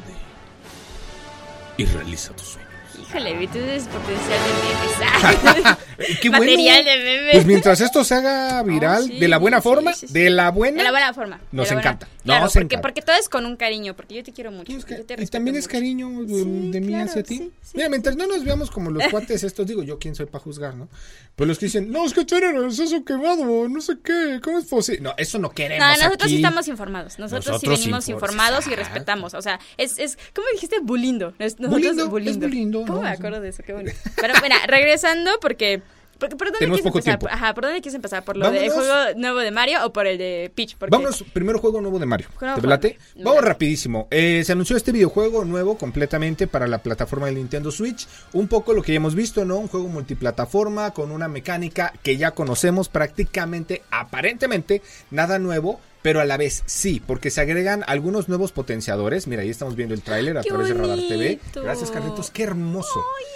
y 1.77 1.85
realiza 1.85 2.35
tus 2.35 2.47
sueños. 2.47 2.64
Híjole, 3.01 3.33
vi, 3.37 3.47
tú 3.47 3.53
tienes 3.53 3.83
potencial 3.83 4.39
de 4.45 5.63
memes. 5.63 5.77
Qué 6.21 6.29
bueno. 6.29 6.45
Material 6.45 6.85
de 6.85 6.97
memes. 6.97 7.31
Pues 7.33 7.45
mientras 7.45 7.81
esto 7.81 8.03
se 8.03 8.15
haga 8.15 8.61
viral, 8.63 9.03
Oh, 9.03 9.07
sí, 9.07 9.19
de 9.19 9.27
la 9.27 9.37
buena 9.37 9.57
sí, 9.57 9.63
forma, 9.63 9.93
sí, 9.93 10.07
sí. 10.07 10.13
de 10.13 10.29
la 10.29 10.51
buena, 10.51 10.77
De 10.77 10.83
la 10.83 10.91
buena 10.91 11.13
forma. 11.13 11.39
Nos 11.51 11.67
la 11.67 11.73
buena- 11.75 11.89
encanta. 11.89 12.07
Claro, 12.23 12.43
Nos 12.45 12.53
porque, 12.53 12.63
encanta. 12.65 12.81
porque 12.81 13.01
todo 13.01 13.15
es 13.17 13.29
con 13.29 13.45
un 13.45 13.55
cariño, 13.55 13.95
porque 13.95 14.15
yo 14.15 14.23
te 14.23 14.31
quiero 14.33 14.51
mucho. 14.51 14.65
Que- 14.85 14.97
yo 14.97 15.05
te 15.05 15.21
y 15.21 15.27
también 15.27 15.55
es 15.55 15.67
cariño 15.67 16.09
de, 16.23 16.43
Sí, 16.43 16.71
de 16.71 16.81
mí 16.81 16.87
claro, 16.87 17.05
hacia 17.09 17.23
ti. 17.23 17.37
sí, 17.37 17.51
sí. 17.61 17.71
Mira, 17.75 17.89
mientras 17.89 18.15
no 18.15 18.25
nos 18.27 18.43
veamos 18.43 18.71
como 18.71 18.89
los 18.91 19.03
cuates 19.11 19.43
estos, 19.43 19.67
digo 19.67 19.83
yo, 19.83 19.99
¿quién 19.99 20.15
soy 20.15 20.25
para 20.25 20.43
juzgar, 20.43 20.75
no? 20.75 20.87
Pues 21.35 21.47
los 21.47 21.59
que 21.59 21.65
dicen, 21.65 21.91
no, 21.91 22.05
es 22.05 22.13
que 22.13 22.23
tú 22.25 22.35
eres 22.35 22.79
eso 22.79 23.03
quemado, 23.05 23.67
no 23.69 23.81
sé 23.81 23.97
qué, 24.03 24.39
¿cómo 24.41 24.57
es 24.57 24.65
posible? 24.65 25.01
No, 25.01 25.13
eso 25.17 25.37
no 25.37 25.51
queremos 25.51 25.85
No, 25.85 25.93
nosotros 25.93 26.21
aquí. 26.23 26.29
sí 26.29 26.35
estamos 26.37 26.67
informados. 26.67 27.19
Nosotros, 27.19 27.45
Nosotros 27.47 27.77
sí 27.79 27.85
venimos 27.85 28.07
infor- 28.07 28.13
informados 28.13 28.67
y 28.67 28.75
respetamos. 28.75 29.33
O 29.33 29.41
sea, 29.41 29.59
es, 29.77 29.99
es 29.99 30.17
¿cómo 30.33 30.47
dijiste? 30.53 30.77
Bulindo. 30.81 31.33
Es- 31.39 31.59
Nosotros 31.59 32.09
Bulindo, 32.09 32.31
es 32.31 32.39
bulindo. 32.39 32.84
¿Cómo 32.85 33.01
me 33.01 33.09
acuerdo 33.09 33.41
de 33.41 33.49
eso? 33.49 33.63
Qué 33.63 33.73
bueno. 33.73 33.91
Pero 34.15 34.33
mira, 34.41 34.57
regresando 34.67 35.31
porque... 35.41 35.81
¿Por 36.19 36.29
dónde 36.29 36.59
Tenemos 36.59 36.81
poco 36.81 36.99
empezar? 36.99 37.19
tiempo. 37.19 37.27
Ajá, 37.35 37.53
¿por 37.53 37.65
dónde 37.65 37.81
quieres 37.81 37.95
empezar? 37.95 38.23
¿Por 38.23 38.37
lo 38.37 38.49
del 38.49 38.69
Vámonos. 38.69 38.85
juego 38.87 39.19
nuevo 39.19 39.39
de 39.39 39.51
Mario 39.51 39.85
o 39.85 39.91
por 39.91 40.07
el 40.07 40.17
de 40.17 40.51
Peach? 40.55 40.75
Porque 40.77 40.91
Vámonos, 40.91 41.23
primero 41.33 41.59
juego 41.59 41.81
nuevo 41.81 41.99
de 41.99 42.05
Mario. 42.05 42.27
Juego 42.35 42.55
¿Te 42.55 42.61
nuevo. 42.61 42.69
late? 42.69 42.97
Me 43.15 43.23
Vamos 43.23 43.41
late. 43.41 43.47
rapidísimo. 43.49 44.07
Eh, 44.11 44.41
se 44.45 44.51
anunció 44.53 44.77
este 44.77 44.91
videojuego 44.93 45.43
nuevo 45.45 45.77
completamente 45.77 46.47
para 46.47 46.67
la 46.67 46.77
plataforma 46.79 47.25
del 47.25 47.35
Nintendo 47.35 47.69
Switch. 47.71 48.07
Un 48.33 48.47
poco 48.47 48.73
lo 48.73 48.81
que 48.81 48.93
ya 48.93 48.97
hemos 48.97 49.13
visto, 49.15 49.43
¿no? 49.45 49.57
Un 49.57 49.67
juego 49.67 49.87
multiplataforma 49.89 50.91
con 50.91 51.11
una 51.11 51.27
mecánica 51.27 51.91
que 52.01 52.15
ya 52.17 52.31
conocemos 52.31 52.87
prácticamente, 52.89 53.81
aparentemente, 53.91 54.81
nada 55.11 55.37
nuevo. 55.39 55.79
Pero 56.01 56.21
a 56.21 56.25
la 56.25 56.37
vez 56.37 56.61
sí, 56.67 57.01
porque 57.05 57.31
se 57.31 57.41
agregan 57.41 57.83
algunos 57.87 58.29
nuevos 58.29 58.51
potenciadores. 58.51 59.25
Mira, 59.25 59.41
ahí 59.41 59.49
estamos 59.49 59.75
viendo 59.75 59.95
el 59.95 60.03
tráiler 60.03 60.37
a 60.37 60.41
¡Qué 60.43 60.49
través 60.49 60.67
de 60.67 60.75
Radar 60.75 60.99
TV. 60.99 61.39
Gracias, 61.55 61.89
Carlitos. 61.89 62.29
Qué 62.29 62.43
hermoso. 62.43 62.99
Mi- 62.99 63.35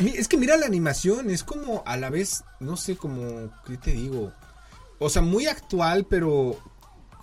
Es 0.00 0.28
que 0.28 0.36
mira 0.36 0.56
la 0.56 0.66
animación, 0.66 1.30
es 1.30 1.44
como 1.44 1.82
a 1.86 1.96
la 1.96 2.10
vez, 2.10 2.44
no 2.60 2.76
sé, 2.76 2.96
como, 2.96 3.50
¿qué 3.66 3.76
te 3.76 3.92
digo? 3.92 4.32
O 4.98 5.08
sea, 5.10 5.20
muy 5.22 5.46
actual, 5.46 6.06
pero 6.08 6.56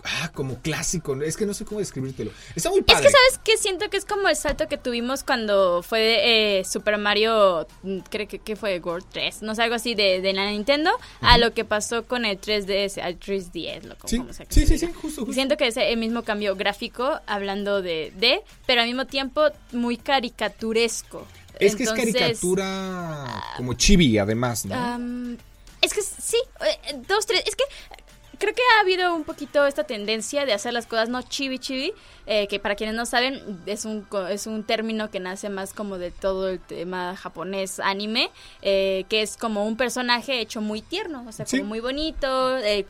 ah, 0.03 0.32
como 0.34 0.62
clásico. 0.62 1.19
Es 1.21 1.36
que 1.38 1.45
no 1.45 1.53
sé 1.53 1.65
cómo 1.65 1.79
describírtelo. 1.79 2.32
Está 2.55 2.69
muy 2.69 2.79
Es 2.79 2.86
padre. 2.86 3.03
que, 3.08 3.10
¿sabes 3.12 3.39
qué? 3.43 3.58
Siento 3.58 3.89
que 3.89 3.97
es 3.97 4.05
como 4.05 4.27
el 4.27 4.36
salto 4.36 4.67
que 4.67 4.77
tuvimos 4.77 5.23
cuando 5.23 5.82
fue 5.82 6.60
eh, 6.60 6.65
Super 6.65 6.97
Mario, 6.97 7.67
mm, 7.84 7.99
creo 8.10 8.27
que, 8.27 8.39
que 8.39 8.55
fue 8.55 8.79
World 8.79 9.05
3, 9.12 9.41
no 9.41 9.55
sé, 9.55 9.63
algo 9.63 9.75
así 9.75 9.95
de, 9.95 10.21
de 10.21 10.34
la 10.34 10.49
Nintendo, 10.51 10.91
a 11.21 11.38
lo 11.38 11.53
que 11.53 11.65
pasó 11.65 12.05
con 12.05 12.25
el 12.25 12.39
3DS, 12.39 13.01
al 13.01 13.19
3DS, 13.19 13.84
lo 13.84 13.95
Sí, 14.05 14.17
como 14.17 14.34
sea 14.34 14.45
que 14.45 14.53
sí, 14.53 14.65
sí, 14.67 14.77
sí, 14.77 14.86
justo, 14.88 15.21
justo. 15.21 15.34
Siento 15.34 15.58
que 15.58 15.67
es 15.67 15.77
el 15.77 15.97
mismo 15.97 16.23
cambio 16.23 16.55
gráfico, 16.55 17.19
hablando 17.27 17.82
de, 17.82 18.12
de, 18.17 18.41
pero 18.65 18.82
al 18.82 18.88
mismo 18.88 19.05
tiempo 19.05 19.41
muy 19.71 19.97
caricaturesco. 19.97 21.25
Es 21.60 21.76
que 21.76 21.84
es 21.84 21.91
caricatura 21.91 23.43
como 23.58 23.74
chibi, 23.74 24.17
además, 24.17 24.65
¿no? 24.65 25.38
Es 25.82 25.93
que 25.93 26.02
sí, 26.02 26.38
eh, 26.62 26.95
dos, 27.08 27.26
tres. 27.26 27.43
Es 27.45 27.56
que 27.56 27.63
creo 28.38 28.54
que 28.54 28.62
ha 28.78 28.82
habido 28.82 29.13
un 29.13 29.24
poquito 29.26 29.65
esta 29.65 29.84
tendencia 29.84 30.45
de 30.45 30.54
hacer 30.54 30.72
las 30.74 30.86
cosas 30.86 31.10
no 31.10 31.22
chibi 31.22 31.60
chibi, 31.60 31.93
eh, 32.26 32.48
que 32.48 32.60
para 32.60 32.76
quienes 32.76 32.95
no 32.95 33.06
saben 33.06 33.62
es 33.65 33.84
un 33.86 34.08
es 34.30 34.48
un 34.48 34.63
término 34.63 35.10
que 35.10 35.19
nace 35.19 35.50
más 35.50 35.74
como 35.74 35.98
de 35.98 36.12
todo 36.12 36.48
el 36.50 36.60
tema 36.60 37.15
japonés 37.17 37.80
anime, 37.82 38.30
eh, 38.62 39.06
que 39.10 39.22
es 39.22 39.36
como 39.36 39.65
un 39.65 39.76
personaje 39.78 40.39
hecho 40.39 40.62
muy 40.62 40.82
tierno, 40.82 41.26
o 41.28 41.32
sea, 41.34 41.45
Sí. 41.45 41.58
como 41.58 41.69
muy 41.69 41.80
bonito, 41.82 42.58
el 42.58 42.86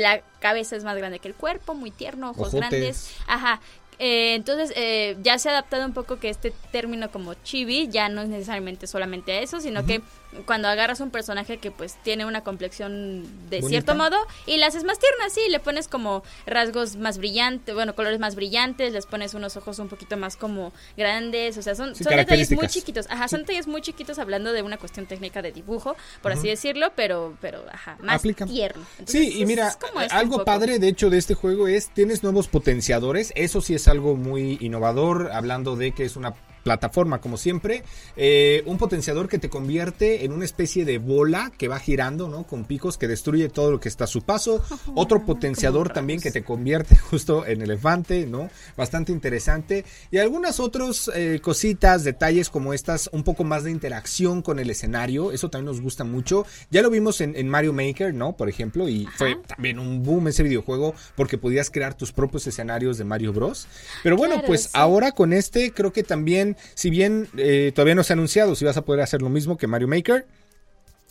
la 0.00 0.22
cabeza 0.40 0.76
es 0.76 0.84
más 0.84 0.96
grande 0.96 1.20
que 1.20 1.28
el 1.28 1.34
cuerpo, 1.34 1.74
muy 1.74 1.90
tierno, 1.90 2.30
ojos 2.30 2.48
Ojotes. 2.48 2.60
grandes, 2.70 3.10
ajá. 3.26 3.60
Eh, 3.98 4.34
entonces 4.34 4.72
eh, 4.76 5.16
ya 5.22 5.38
se 5.38 5.48
ha 5.48 5.52
adaptado 5.52 5.86
un 5.86 5.92
poco 5.92 6.18
que 6.18 6.28
este 6.28 6.52
término 6.72 7.10
como 7.10 7.34
chibi 7.34 7.88
ya 7.88 8.08
no 8.08 8.22
es 8.22 8.28
necesariamente 8.28 8.86
solamente 8.86 9.32
a 9.32 9.40
eso, 9.40 9.60
sino 9.60 9.86
que 9.86 10.02
cuando 10.46 10.68
agarras 10.68 11.00
un 11.00 11.10
personaje 11.10 11.58
que 11.58 11.70
pues 11.70 11.96
tiene 12.02 12.24
una 12.24 12.42
complexión 12.42 13.22
de 13.50 13.60
Bonita. 13.60 13.68
cierto 13.68 13.94
modo 13.94 14.16
y 14.46 14.56
la 14.58 14.66
haces 14.66 14.84
más 14.84 14.98
tierna, 14.98 15.30
sí, 15.30 15.40
le 15.50 15.60
pones 15.60 15.88
como 15.88 16.22
rasgos 16.46 16.96
más 16.96 17.18
brillantes, 17.18 17.74
bueno, 17.74 17.94
colores 17.94 18.18
más 18.18 18.34
brillantes, 18.34 18.92
les 18.92 19.06
pones 19.06 19.34
unos 19.34 19.56
ojos 19.56 19.78
un 19.78 19.88
poquito 19.88 20.16
más 20.16 20.36
como 20.36 20.72
grandes, 20.96 21.56
o 21.58 21.62
sea, 21.62 21.74
son, 21.74 21.94
Sí, 21.94 22.04
son 22.04 22.16
detalles 22.16 22.50
muy 22.52 22.68
chiquitos, 22.68 23.06
ajá, 23.08 23.28
son 23.28 23.40
detalles 23.40 23.66
muy 23.66 23.80
chiquitos 23.80 24.18
hablando 24.18 24.52
de 24.52 24.62
una 24.62 24.76
cuestión 24.78 25.06
técnica 25.06 25.42
de 25.42 25.52
dibujo, 25.52 25.96
por 26.22 26.32
así 26.32 26.48
decirlo, 26.48 26.92
pero, 26.96 27.36
pero, 27.40 27.64
ajá, 27.72 27.96
más 28.00 28.16
Aplica. 28.16 28.46
tierno. 28.46 28.84
Entonces, 28.98 29.20
Sí, 29.32 29.40
y 29.40 29.46
mira, 29.46 29.68
es 29.68 29.76
como 29.76 30.00
esto 30.00 30.14
un 30.14 30.20
algo 30.20 30.44
padre 30.44 30.78
de 30.78 30.88
hecho 30.88 31.10
de 31.10 31.18
este 31.18 31.34
juego 31.34 31.68
es 31.68 31.88
tienes 31.90 32.22
nuevos 32.22 32.48
potenciadores, 32.48 33.32
eso 33.36 33.60
sí 33.60 33.74
es 33.74 33.88
algo 33.88 34.16
muy 34.16 34.58
innovador, 34.60 35.30
hablando 35.32 35.76
de 35.76 35.92
que 35.92 36.04
es 36.04 36.16
una 36.16 36.34
plataforma 36.64 37.20
como 37.20 37.36
siempre, 37.36 37.84
eh, 38.16 38.62
un 38.66 38.78
potenciador 38.78 39.28
que 39.28 39.38
te 39.38 39.48
convierte 39.48 40.24
en 40.24 40.32
una 40.32 40.44
especie 40.44 40.84
de 40.84 40.98
bola 40.98 41.52
que 41.56 41.68
va 41.68 41.78
girando, 41.78 42.28
¿no? 42.28 42.44
Con 42.44 42.64
picos 42.64 42.98
que 42.98 43.06
destruye 43.06 43.48
todo 43.48 43.70
lo 43.70 43.78
que 43.80 43.88
está 43.88 44.04
a 44.04 44.08
su 44.08 44.22
paso, 44.22 44.64
otro 44.96 45.24
potenciador 45.24 45.92
también 45.92 46.20
que 46.20 46.32
te 46.32 46.42
convierte 46.42 46.96
justo 47.10 47.46
en 47.46 47.62
elefante, 47.62 48.26
¿no? 48.26 48.50
Bastante 48.76 49.12
interesante 49.12 49.84
y 50.10 50.18
algunas 50.18 50.58
otras 50.58 51.10
eh, 51.14 51.38
cositas, 51.42 52.02
detalles 52.02 52.48
como 52.50 52.74
estas, 52.74 53.08
un 53.12 53.22
poco 53.22 53.44
más 53.44 53.64
de 53.64 53.70
interacción 53.70 54.42
con 54.42 54.58
el 54.58 54.70
escenario, 54.70 55.30
eso 55.30 55.50
también 55.50 55.66
nos 55.66 55.80
gusta 55.80 56.04
mucho, 56.04 56.46
ya 56.70 56.82
lo 56.82 56.90
vimos 56.90 57.20
en, 57.20 57.36
en 57.36 57.48
Mario 57.48 57.72
Maker, 57.72 58.14
¿no? 58.14 58.36
Por 58.36 58.48
ejemplo, 58.48 58.88
y 58.88 59.06
fue 59.16 59.36
también 59.46 59.78
un 59.78 60.02
boom 60.02 60.28
ese 60.28 60.42
videojuego 60.42 60.94
porque 61.14 61.38
podías 61.38 61.70
crear 61.70 61.94
tus 61.94 62.12
propios 62.12 62.46
escenarios 62.46 62.98
de 62.98 63.04
Mario 63.04 63.32
Bros. 63.32 63.66
Pero 64.02 64.16
bueno, 64.16 64.34
Claro, 64.34 64.46
pues 64.48 64.62
sí. 64.62 64.68
ahora 64.72 65.12
con 65.12 65.32
este 65.32 65.72
creo 65.72 65.92
que 65.92 66.02
también, 66.02 66.53
si 66.74 66.90
bien 66.90 67.28
eh, 67.36 67.72
todavía 67.74 67.94
no 67.94 68.04
se 68.04 68.12
ha 68.12 68.14
anunciado 68.14 68.54
si 68.54 68.64
vas 68.64 68.76
a 68.76 68.84
poder 68.84 69.02
hacer 69.02 69.22
lo 69.22 69.28
mismo 69.28 69.56
que 69.56 69.66
Mario 69.66 69.88
Maker, 69.88 70.26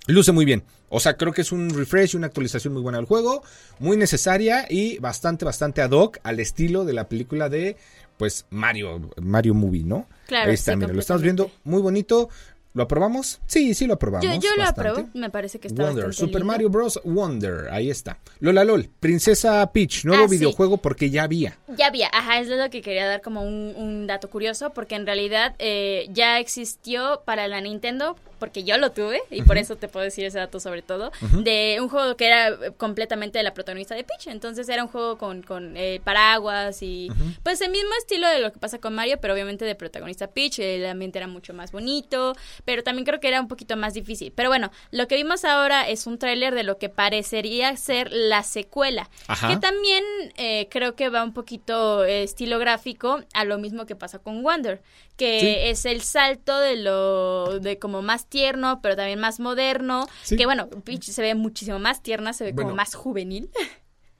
luce 0.07 0.31
muy 0.31 0.45
bien. 0.45 0.63
O 0.89 0.99
sea, 0.99 1.17
creo 1.17 1.33
que 1.33 1.41
es 1.41 1.51
un 1.51 1.71
refresh, 1.71 2.15
una 2.15 2.27
actualización 2.27 2.73
muy 2.73 2.83
buena 2.83 2.99
del 2.99 3.07
juego, 3.07 3.43
muy 3.79 3.97
necesaria 3.97 4.67
y 4.69 4.99
bastante, 4.99 5.43
bastante 5.43 5.81
ad 5.81 5.91
hoc 5.91 6.19
al 6.23 6.39
estilo 6.39 6.85
de 6.85 6.93
la 6.93 7.09
película 7.09 7.49
de, 7.49 7.77
pues, 8.17 8.45
Mario, 8.51 9.09
Mario 9.19 9.55
Movie, 9.55 9.83
¿no? 9.83 10.07
Claro, 10.27 10.49
Ahí 10.49 10.55
está, 10.55 10.73
sí, 10.73 10.77
mira, 10.77 10.93
lo 10.93 10.99
estamos 10.99 11.23
viendo 11.23 11.51
muy 11.63 11.81
bonito. 11.81 12.29
¿Lo 12.73 12.83
aprobamos? 12.83 13.39
Sí, 13.45 13.73
sí 13.75 13.85
lo 13.85 13.93
aprobamos. 13.93 14.25
Yo, 14.25 14.39
yo 14.41 14.55
lo 14.57 14.63
apruebo, 14.63 15.07
me 15.13 15.29
parece 15.29 15.59
que 15.59 15.67
está 15.67 15.83
Wonder, 15.83 16.13
Super 16.13 16.35
lindo. 16.35 16.45
Mario 16.45 16.69
Bros. 16.69 16.99
Wonder, 17.03 17.69
ahí 17.71 17.89
está. 17.91 18.17
Lola 18.39 18.63
LOL, 18.63 18.89
Princesa 18.99 19.71
Peach, 19.71 20.05
nuevo 20.05 20.23
Ah, 20.25 20.27
sí. 20.27 20.37
videojuego 20.37 20.77
porque 20.77 21.09
ya 21.11 21.23
había. 21.23 21.57
Ya 21.77 21.87
había, 21.87 22.09
ajá, 22.11 22.39
es 22.39 22.47
lo 22.47 22.69
que 22.71 22.81
quería 22.81 23.05
dar 23.07 23.21
como 23.21 23.43
un, 23.43 23.73
un 23.77 24.07
dato 24.07 24.29
curioso, 24.29 24.71
porque 24.71 24.95
en 24.95 25.05
realidad 25.05 25.55
eh, 25.59 26.07
ya 26.11 26.39
existió 26.39 27.21
para 27.25 27.47
la 27.47 27.61
Nintendo, 27.61 28.15
porque 28.39 28.63
yo 28.63 28.77
lo 28.77 28.91
tuve, 28.91 29.21
y 29.29 29.41
por 29.43 29.57
eso 29.57 29.75
te 29.77 29.87
puedo 29.87 30.03
decir 30.03 30.25
ese 30.25 30.37
dato 30.39 30.59
sobre 30.59 30.81
todo, 30.81 31.11
de 31.43 31.77
un 31.79 31.87
juego 31.89 32.17
que 32.17 32.25
era 32.27 32.49
eh, 32.49 32.71
completamente 32.75 33.37
de 33.37 33.43
la 33.43 33.53
protagonista 33.53 33.95
de 33.95 34.03
Peach, 34.03 34.27
entonces 34.27 34.67
era 34.67 34.83
un 34.83 34.89
juego 34.89 35.17
con, 35.17 35.43
con 35.43 35.77
eh, 35.77 36.01
paraguas 36.03 36.81
y 36.81 37.09
pues 37.43 37.61
el 37.61 37.71
mismo 37.71 37.91
estilo 37.99 38.27
de 38.27 38.39
lo 38.39 38.51
que 38.51 38.59
pasa 38.59 38.79
con 38.79 38.93
Mario, 38.95 39.17
pero 39.21 39.33
obviamente 39.33 39.63
de 39.63 39.75
protagonista 39.75 40.27
Peach, 40.27 40.59
el 40.59 40.85
ambiente 40.87 41.19
era 41.19 41.27
mucho 41.27 41.53
más 41.53 41.71
bonito, 41.71 42.35
pero 42.65 42.83
también 42.83 43.05
creo 43.05 43.19
que 43.19 43.27
era 43.27 43.41
un 43.41 43.47
poquito 43.47 43.75
más 43.77 43.93
difícil. 43.93 44.31
Pero 44.35 44.49
bueno, 44.49 44.71
lo 44.91 45.07
que 45.07 45.15
vimos 45.15 45.45
ahora 45.45 45.87
es 45.89 46.07
un 46.07 46.17
tráiler 46.17 46.53
de 46.55 46.63
lo 46.63 46.77
que 46.77 46.89
parecería 46.89 47.75
ser 47.77 48.09
la 48.11 48.43
secuela, 48.43 49.09
Ajá. 49.27 49.49
que 49.49 49.57
también 49.57 50.03
eh, 50.37 50.67
creo 50.69 50.95
que 50.95 51.09
va 51.09 51.23
un 51.23 51.33
poquito 51.33 52.03
eh, 52.05 52.23
estilo 52.23 52.59
gráfico 52.59 53.21
a 53.33 53.45
lo 53.45 53.57
mismo 53.57 53.85
que 53.85 53.95
pasa 53.95 54.19
con 54.19 54.43
Wonder, 54.43 54.81
que 55.17 55.39
Sí. 55.39 55.55
es 55.69 55.85
el 55.85 56.01
salto 56.01 56.57
de 56.59 56.75
lo 56.77 57.59
de 57.59 57.77
como 57.79 58.01
más 58.01 58.27
tierno, 58.27 58.79
pero 58.81 58.95
también 58.95 59.19
más 59.19 59.39
moderno, 59.39 60.07
Sí. 60.23 60.37
que 60.37 60.45
bueno, 60.45 60.69
Peach 60.69 61.03
se 61.03 61.21
ve 61.21 61.35
muchísimo 61.35 61.79
más 61.79 62.01
tierna, 62.01 62.33
se 62.33 62.43
ve 62.45 62.51
Bueno. 62.53 62.69
como 62.69 62.75
más 62.77 62.95
juvenil. 62.95 63.49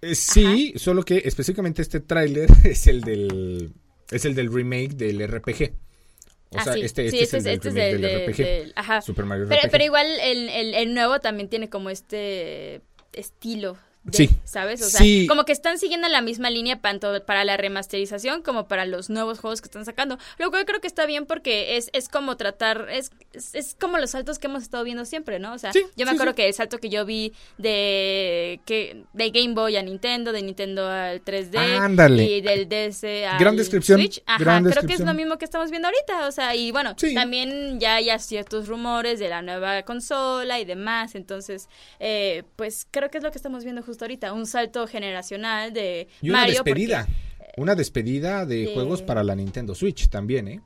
Eh, 0.02 0.16
sí, 0.16 0.74
solo 0.76 1.04
que 1.04 1.22
específicamente 1.26 1.82
este 1.82 2.00
tráiler 2.00 2.50
es 2.64 2.88
el 2.88 3.02
del 3.02 3.74
es 4.12 4.26
el 4.26 4.36
del 4.36 4.54
remake 4.54 4.94
del 4.96 5.26
RPG. 5.28 5.74
O 6.54 6.60
Ah, 6.60 6.64
sea, 6.64 6.74
sí. 6.74 6.82
este, 6.82 7.10
Sí, 7.10 7.20
este 7.20 7.38
es 7.38 7.46
el 7.46 7.52
este 7.54 7.68
es 7.70 7.74
remake 7.74 7.92
del- 7.94 8.02
del, 8.02 8.12
del- 8.12 8.30
RPG. 8.30 8.44
del- 8.46 8.74
ajá. 8.76 9.02
Super 9.02 9.26
Mario 9.26 9.46
Pero, 9.48 9.62
RPG. 9.62 9.72
pero 9.72 9.84
igual 9.84 10.08
el, 10.22 10.50
el- 10.50 10.74
el 10.76 10.94
nuevo 10.94 11.20
también 11.20 11.50
tiene 11.50 11.70
como 11.70 11.90
este 11.90 12.82
estilo. 13.14 13.78
De- 14.04 14.18
Sí. 14.18 14.30
¿Sabes? 14.44 14.82
O 14.82 14.90
sea, 14.90 15.00
Sí. 15.00 15.26
como 15.28 15.46
que 15.46 15.52
están 15.54 15.78
siguiendo 15.80 16.08
la 16.10 16.22
misma 16.22 16.50
línea 16.50 16.80
tanto 16.80 17.26
para 17.26 17.44
la 17.46 17.56
remasterización 17.58 18.42
como 18.44 18.68
para 18.68 18.86
los 18.86 19.10
nuevos 19.10 19.40
juegos 19.40 19.62
que 19.62 19.66
están 19.68 19.86
sacando. 19.86 20.18
Lo 20.38 20.50
cual 20.52 20.66
creo 20.66 20.82
que 20.82 20.88
está 20.88 21.06
bien 21.06 21.26
porque 21.26 21.78
es, 21.78 21.90
es 21.94 22.10
como 22.10 22.36
tratar, 22.38 22.88
es, 22.92 23.12
es, 23.32 23.56
es 23.56 23.76
como 23.80 23.98
los 23.98 24.12
saltos 24.12 24.40
que 24.40 24.48
hemos 24.48 24.62
estado 24.64 24.84
viendo 24.84 25.06
siempre, 25.06 25.40
¿no? 25.40 25.54
O 25.54 25.58
sea, 25.58 25.72
Sí, 25.74 25.82
yo 25.96 26.06
me 26.06 26.12
sí, 26.12 26.16
acuerdo 26.18 26.36
que 26.36 26.48
el 26.48 26.54
salto 26.54 26.78
que 26.80 26.90
yo 26.90 27.06
vi 27.06 27.34
de, 27.58 28.60
que, 28.66 29.04
de 29.14 29.30
Game 29.32 29.54
Boy 29.54 29.76
a 29.78 29.82
Nintendo, 29.82 30.32
de 30.32 30.42
Nintendo 30.42 30.88
al 30.88 31.24
3D 31.24 31.58
Ándale. 31.80 32.24
y 32.24 32.42
del 32.42 32.68
DS 32.70 33.26
al 33.26 33.40
Gran 33.40 33.56
descripción, 33.56 34.00
Switch. 34.00 34.22
Ajá, 34.26 34.38
gran 34.44 34.64
creo 34.66 34.86
que 34.86 34.94
es 34.94 35.00
lo 35.00 35.14
mismo 35.14 35.38
que 35.38 35.46
estamos 35.46 35.70
viendo 35.72 35.88
ahorita, 35.88 36.28
o 36.28 36.32
sea, 36.32 36.56
y 36.56 36.72
bueno, 36.72 36.96
también 37.16 37.80
ya 37.80 37.96
hay 37.96 38.10
ciertos 38.20 38.68
rumores 38.68 39.20
de 39.20 39.30
la 39.30 39.42
nueva 39.42 39.84
consola 39.84 40.60
y 40.60 40.66
demás, 40.66 41.16
entonces, 41.16 41.68
eh, 42.00 42.44
pues 42.56 42.86
creo 42.92 43.10
que 43.10 43.18
es 43.18 43.24
lo 43.24 43.32
que 43.32 43.38
estamos 43.38 43.64
viendo 43.64 43.82
justo 43.94 44.06
ahorita, 44.06 44.34
un 44.34 44.46
salto 44.48 44.88
generacional 44.88 45.72
de 45.74 46.08
y 46.22 46.30
una 46.30 46.40
Mario. 46.40 46.54
despedida. 46.64 47.06
porque- 47.06 47.62
Una 47.62 47.76
despedida 47.76 48.46
de, 48.48 48.56
de- 48.66 48.74
juegos 48.74 49.02
para 49.04 49.24
la 49.24 49.36
Nintendo 49.36 49.76
Switch 49.76 50.10
también, 50.10 50.48
¿eh? 50.48 50.62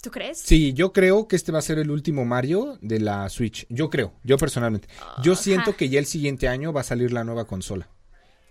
¿Tú 0.00 0.10
crees? 0.12 0.38
Sí, 0.38 0.72
yo 0.74 0.92
creo 0.92 1.26
que 1.26 1.34
este 1.34 1.50
va 1.50 1.58
a 1.58 1.62
ser 1.62 1.78
el 1.80 1.90
último 1.90 2.24
Mario 2.24 2.78
de 2.80 3.00
la 3.00 3.28
Switch. 3.28 3.66
Yo 3.68 3.90
creo, 3.90 4.12
yo 4.22 4.36
personalmente. 4.38 4.86
Yo 5.24 5.34
siento 5.34 5.70
Ajá. 5.70 5.76
que 5.76 5.88
ya 5.88 5.98
el 5.98 6.06
siguiente 6.06 6.46
año 6.46 6.72
va 6.72 6.82
a 6.82 6.84
salir 6.84 7.12
la 7.12 7.24
nueva 7.24 7.46
consola. 7.46 7.88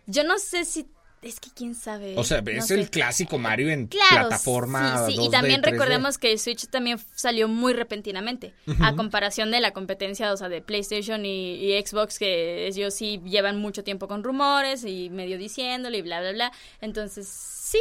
Yo 0.08 0.26
no 0.26 0.40
sé 0.40 0.66
si, 0.66 0.88
es 1.22 1.40
que 1.40 1.50
quién 1.54 1.74
sabe. 1.76 2.14
O 2.18 2.24
sea, 2.24 2.42
no 2.42 2.52
es 2.52 2.68
sé. 2.68 2.76
el 2.76 2.90
clásico 2.90 3.38
Mario 3.38 3.70
en 3.70 3.88
Claro, 3.88 4.28
plataforma. 4.28 5.06
sí, 5.08 5.16
sí, 5.16 5.22
y 5.22 5.28
2D, 5.28 5.32
también 5.32 5.62
3D. 5.62 5.72
recordemos 5.72 6.18
que 6.18 6.32
el 6.32 6.40
Switch 6.40 6.68
también 6.68 7.00
salió 7.16 7.48
muy 7.48 7.74
repentinamente, 7.74 8.54
a 8.80 8.96
comparación 8.96 9.52
de 9.52 9.60
la 9.60 9.72
competencia, 9.72 10.32
o 10.32 10.38
sea, 10.38 10.50
de 10.50 10.62
PlayStation 10.62 11.26
y, 11.26 11.56
y 11.56 11.86
Xbox, 11.86 12.20
que 12.20 12.68
ellos 12.68 12.94
sí 12.94 13.22
llevan 13.26 13.58
mucho 13.60 13.84
tiempo 13.84 14.08
con 14.08 14.24
rumores 14.24 14.84
y 14.86 15.10
medio 15.10 15.38
diciéndole 15.38 15.98
y 15.98 16.02
bla, 16.04 16.20
bla, 16.22 16.32
bla. 16.32 16.52
Entonces, 16.82 17.28
sí, 17.28 17.80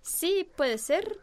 sí, 0.00 0.48
puede 0.56 0.78
ser. 0.78 1.18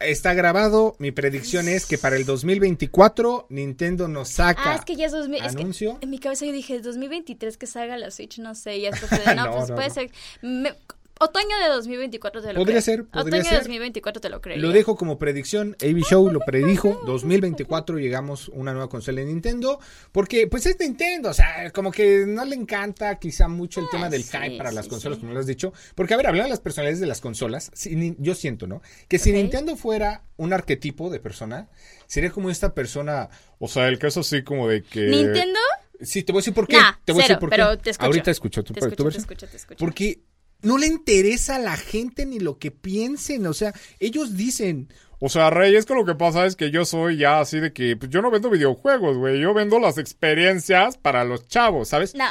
Está 0.00 0.32
grabado. 0.34 0.96
Mi 0.98 1.12
predicción 1.12 1.68
es 1.68 1.84
que 1.86 1.98
para 1.98 2.16
el 2.16 2.24
2024 2.24 3.46
Nintendo 3.50 4.08
nos 4.08 4.30
saca 4.30 4.72
Ah, 4.72 4.74
es 4.76 4.84
que 4.84 4.96
ya 4.96 5.06
es 5.06 5.12
2000. 5.12 5.44
es 5.44 5.54
que 5.54 5.62
anuncio. 5.62 5.98
en 6.00 6.10
mi 6.10 6.18
cabeza 6.18 6.46
yo 6.46 6.52
dije 6.52 6.80
2023 6.80 7.56
que 7.56 7.66
salga 7.66 7.96
la 7.98 8.10
Switch, 8.10 8.38
no 8.38 8.54
sé. 8.54 8.78
Y 8.78 8.82
después 8.82 9.08
fue 9.10 9.18
de, 9.18 9.34
no, 9.34 9.46
No, 9.46 9.52
pues 9.56 9.68
no, 9.68 9.74
puede 9.76 9.90
ser. 9.90 10.10
me- 10.42 10.74
otoño 11.20 11.58
de 11.62 11.68
2024 11.68 12.42
te 12.42 12.52
lo 12.52 12.58
Podría 12.60 12.80
creo. 12.80 12.82
ser, 12.82 13.04
podría 13.06 13.20
Otoño 13.40 13.42
ser. 13.44 13.52
de 13.52 13.58
2024 13.58 14.20
te 14.20 14.28
lo 14.30 14.40
creo. 14.40 14.56
Lo 14.58 14.70
dejo 14.70 14.96
como 14.96 15.18
predicción. 15.18 15.76
AB 15.80 15.98
Show 16.02 16.30
lo 16.30 16.40
predijo. 16.40 17.00
2024 17.06 17.98
llegamos 17.98 18.48
una 18.48 18.72
nueva 18.72 18.88
consola 18.88 19.20
de 19.20 19.26
Nintendo. 19.26 19.78
Porque, 20.12 20.46
pues 20.46 20.66
es 20.66 20.78
Nintendo. 20.80 21.30
O 21.30 21.34
sea, 21.34 21.70
como 21.72 21.92
que 21.92 22.24
no 22.26 22.44
le 22.44 22.56
encanta 22.56 23.18
quizá 23.18 23.46
mucho 23.48 23.80
el 23.80 23.88
tema 23.90 24.08
del 24.08 24.24
sí, 24.24 24.36
hype 24.36 24.56
para 24.58 24.72
las 24.72 24.88
consolas, 24.88 25.16
sí. 25.18 25.20
como 25.22 25.34
lo 25.34 25.40
has 25.40 25.46
dicho. 25.46 25.72
Porque, 25.94 26.14
a 26.14 26.16
ver, 26.16 26.26
hablando 26.26 26.44
de 26.46 26.50
las 26.50 26.60
personalidades 26.60 27.00
de 27.00 27.06
las 27.06 27.20
consolas, 27.20 27.70
si 27.74 28.16
yo 28.18 28.34
siento, 28.34 28.66
¿no? 28.66 28.82
Que 29.08 29.18
si. 29.18 29.30
Nintendo 29.32 29.76
fuera 29.76 30.24
un 30.36 30.52
arquetipo 30.52 31.10
de 31.10 31.20
persona, 31.20 31.68
sería 32.06 32.30
como 32.30 32.50
esta 32.50 32.74
persona. 32.74 33.28
O 33.58 33.68
sea, 33.68 33.88
el 33.88 33.98
caso 33.98 34.20
así 34.20 34.42
como 34.42 34.68
de 34.68 34.82
que. 34.82 35.02
¿Nintendo? 35.02 35.58
Sí, 36.02 36.22
te 36.22 36.32
voy 36.32 36.38
a 36.38 36.40
decir 36.40 36.54
por 36.54 36.66
qué. 36.66 36.76
Nah, 36.78 36.92
te 37.04 37.12
voy 37.12 37.20
a 37.20 37.24
decir 37.24 37.38
por 37.38 37.50
pero 37.50 37.70
qué. 37.72 37.76
te 37.76 37.90
escucho. 37.90 38.06
Ahorita 38.06 38.30
escucho. 38.30 38.64
¿tú- 38.64 38.72
Te 38.72 38.80
escucho, 38.80 39.04
ves? 39.04 39.14
te 39.14 39.20
escucho, 39.20 39.46
te 39.46 39.56
escucho. 39.58 39.78
Porque 39.78 40.20
no 40.62 40.78
le 40.78 40.86
interesa 40.86 41.56
a 41.56 41.58
la 41.58 41.76
gente 41.76 42.26
ni 42.26 42.38
lo 42.40 42.58
que 42.58 42.70
piensen. 42.70 43.46
O 43.46 43.54
sea, 43.54 43.72
ellos 43.98 44.36
dicen, 44.36 44.88
O 45.18 45.28
sea, 45.28 45.50
Rey, 45.50 45.76
es 45.76 45.86
que 45.86 45.94
lo 45.94 46.04
que 46.06 46.14
pasa 46.14 46.46
es 46.46 46.56
que 46.56 46.70
yo 46.70 46.84
soy 46.84 47.18
ya 47.18 47.40
así 47.40 47.60
de 47.60 47.72
que 47.72 47.96
pues, 47.96 48.10
yo 48.10 48.22
no 48.22 48.30
vendo 48.30 48.48
videojuegos, 48.50 49.16
güey. 49.18 49.40
Yo 49.40 49.52
vendo 49.54 49.78
las 49.78 49.98
experiencias 49.98 50.96
para 50.96 51.24
los 51.24 51.46
chavos, 51.48 51.88
¿sabes? 51.88 52.14
No. 52.14 52.24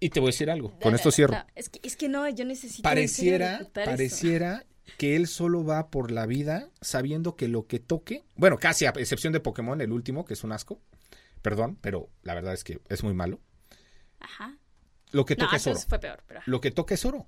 y 0.00 0.10
te 0.10 0.18
voy 0.20 0.28
a 0.28 0.32
decir 0.32 0.50
algo, 0.50 0.76
con 0.80 0.90
no, 0.92 0.96
esto 0.96 1.10
cierro. 1.12 1.34
no, 1.34 1.44
es, 1.54 1.68
que, 1.68 1.80
es 1.84 1.96
que 1.96 2.08
no, 2.08 2.28
yo 2.28 2.44
necesito. 2.44 2.82
pareciera, 2.82 3.58
eso. 3.58 3.70
pareciera 3.72 4.64
que 4.98 5.14
él 5.16 5.28
solo 5.28 5.64
va 5.64 5.90
por 5.90 6.10
la 6.10 6.26
vida 6.26 6.68
sabiendo 6.80 7.36
que 7.36 7.46
lo 7.48 7.66
que 7.68 7.78
toque, 7.78 8.24
bueno, 8.34 8.58
casi 8.58 8.84
a 8.86 8.90
excepción 8.90 9.32
de 9.32 9.38
Pokémon, 9.40 9.80
el 9.80 9.92
último, 9.92 10.24
que 10.24 10.34
es 10.34 10.42
un 10.42 10.50
asco, 10.52 10.80
perdón, 11.40 11.78
pero 11.80 12.08
la 12.24 12.34
verdad 12.34 12.52
es 12.54 12.64
que 12.64 12.80
es 12.88 13.02
muy 13.04 13.14
malo. 13.14 13.40
Ajá. 14.20 14.56
Lo 15.12 15.24
que 15.24 15.36
No, 15.36 15.44
toca 15.44 15.56
es 15.56 15.62
oro. 15.66 15.70
entonces 15.72 15.88
fue 15.88 15.98
peor, 16.00 16.22
pero. 16.26 16.40
Lo 16.46 16.60
que 16.60 16.70
toca 16.72 16.94
es 16.94 17.04
oro. 17.04 17.26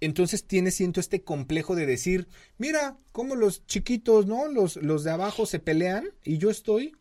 Entonces 0.00 0.46
tiene, 0.46 0.70
siento, 0.70 1.00
este 1.00 1.22
complejo 1.22 1.74
de 1.74 1.86
decir, 1.86 2.28
mira, 2.58 2.96
cómo 3.12 3.36
los 3.36 3.64
chiquitos, 3.66 4.26
¿no? 4.26 4.48
Los, 4.48 4.76
los 4.76 5.04
de 5.04 5.10
abajo 5.12 5.46
se 5.46 5.58
pelean 5.60 6.10
y 6.24 6.38
yo 6.38 6.50
estoy... 6.50 6.96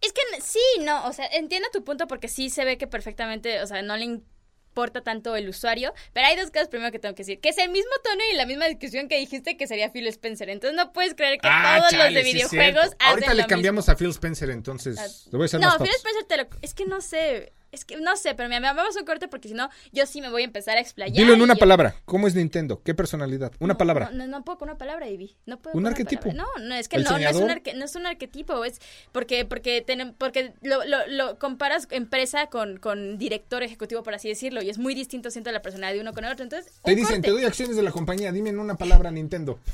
Es 0.00 0.12
que 0.12 0.20
sí, 0.42 0.60
no, 0.84 1.06
o 1.06 1.12
sea, 1.12 1.26
entiendo 1.26 1.68
tu 1.72 1.82
punto 1.82 2.06
porque 2.06 2.28
sí 2.28 2.50
se 2.50 2.64
ve 2.64 2.78
que 2.78 2.86
perfectamente, 2.86 3.62
o 3.62 3.66
sea, 3.66 3.80
no 3.82 3.96
le 3.96 4.04
importa 4.04 5.02
tanto 5.02 5.34
el 5.36 5.48
usuario, 5.48 5.94
pero 6.12 6.26
hay 6.26 6.36
dos 6.36 6.50
cosas 6.50 6.68
primero 6.68 6.92
que 6.92 6.98
tengo 6.98 7.14
que 7.14 7.22
decir, 7.22 7.40
que 7.40 7.48
es 7.48 7.58
el 7.58 7.70
mismo 7.70 7.90
tono 8.04 8.20
y 8.30 8.36
la 8.36 8.44
misma 8.46 8.66
discusión 8.66 9.08
que 9.08 9.18
dijiste 9.18 9.56
que 9.56 9.66
sería 9.66 9.90
Phil 9.90 10.06
Spencer, 10.08 10.50
entonces 10.50 10.76
no 10.76 10.92
puedes 10.92 11.14
creer 11.14 11.38
que 11.40 11.48
Ah, 11.50 11.76
todos 11.78 11.90
chale, 11.92 12.04
los 12.10 12.14
de 12.14 12.22
sí 12.24 12.34
videojuegos 12.34 12.84
hacen 12.84 12.96
Ahorita 13.00 13.34
le 13.34 13.42
lo 13.42 13.48
cambiamos 13.48 13.84
mismo. 13.84 13.92
a 13.94 13.96
Phil 13.96 14.10
Spencer, 14.10 14.50
entonces... 14.50 14.98
Ah, 14.98 15.06
Le 15.32 15.38
voy 15.38 15.42
a 15.42 15.46
hacer 15.46 15.60
No, 15.60 15.66
más 15.68 15.78
Phil. 15.78 15.90
Spencer 15.96 16.24
te 16.24 16.36
lo... 16.36 16.46
Es 16.60 16.74
que 16.74 16.84
no 16.84 17.00
sé, 17.00 17.52
es 17.72 17.84
que 17.84 17.96
no 17.98 18.16
sé, 18.16 18.34
pero 18.34 18.48
mira, 18.48 18.72
vamos 18.72 18.96
a 18.96 19.00
un 19.00 19.06
corte 19.06 19.28
porque 19.28 19.48
si 19.48 19.54
no, 19.54 19.68
yo 19.92 20.06
sí 20.06 20.20
me 20.20 20.30
voy 20.30 20.42
a 20.42 20.44
empezar 20.46 20.76
a 20.78 20.80
explayar. 20.80 21.16
Dilo 21.16 21.34
en 21.34 21.42
una 21.42 21.56
palabra. 21.56 21.94
¿Cómo 22.04 22.26
es 22.26 22.34
Nintendo? 22.34 22.80
¿Qué 22.82 22.94
personalidad? 22.94 23.52
Una 23.58 23.74
No, 23.74 23.78
palabra. 23.78 24.10
No, 24.12 24.18
no, 24.18 24.26
no 24.26 24.44
puedo 24.44 24.58
con 24.58 24.68
una 24.70 24.78
palabra, 24.78 25.08
Ivy. 25.08 25.36
No 25.46 25.58
puedo 25.58 25.76
¿Un 25.76 25.82
con 25.84 25.92
arquetipo? 25.92 26.32
No, 26.32 26.46
no, 26.62 26.74
es 26.74 26.88
que 26.88 26.96
¿El 26.96 27.04
no, 27.04 27.10
no 27.18 27.28
es, 27.28 27.36
un 27.36 27.48
arque- 27.50 27.74
no 27.74 27.84
es 27.84 27.94
un 27.96 28.06
arquetipo. 28.06 28.64
Es 28.64 28.80
porque, 29.12 29.44
porque, 29.44 29.84
tenem- 29.84 30.14
porque 30.16 30.54
lo, 30.62 30.84
lo, 30.84 31.06
lo 31.08 31.38
comparas 31.38 31.88
empresa 31.90 32.46
con, 32.46 32.78
con 32.78 33.18
director 33.18 33.62
ejecutivo, 33.62 34.02
por 34.02 34.14
así 34.14 34.28
decirlo. 34.28 34.62
Y 34.62 34.70
es 34.70 34.78
muy 34.78 34.94
distinto, 34.94 35.30
siento, 35.30 35.50
la 35.52 35.62
personalidad 35.62 35.94
de 35.96 36.00
uno 36.00 36.12
con 36.14 36.24
el 36.24 36.32
otro. 36.32 36.44
Entonces, 36.44 36.72
Te 36.84 36.92
dicen, 36.94 37.16
corte. 37.16 37.22
te 37.22 37.30
doy 37.30 37.44
acciones 37.44 37.76
de 37.76 37.82
la 37.82 37.90
compañía, 37.90 38.32
dime 38.32 38.50
en 38.50 38.58
una 38.58 38.76
palabra 38.76 39.10
Nintendo. 39.10 39.58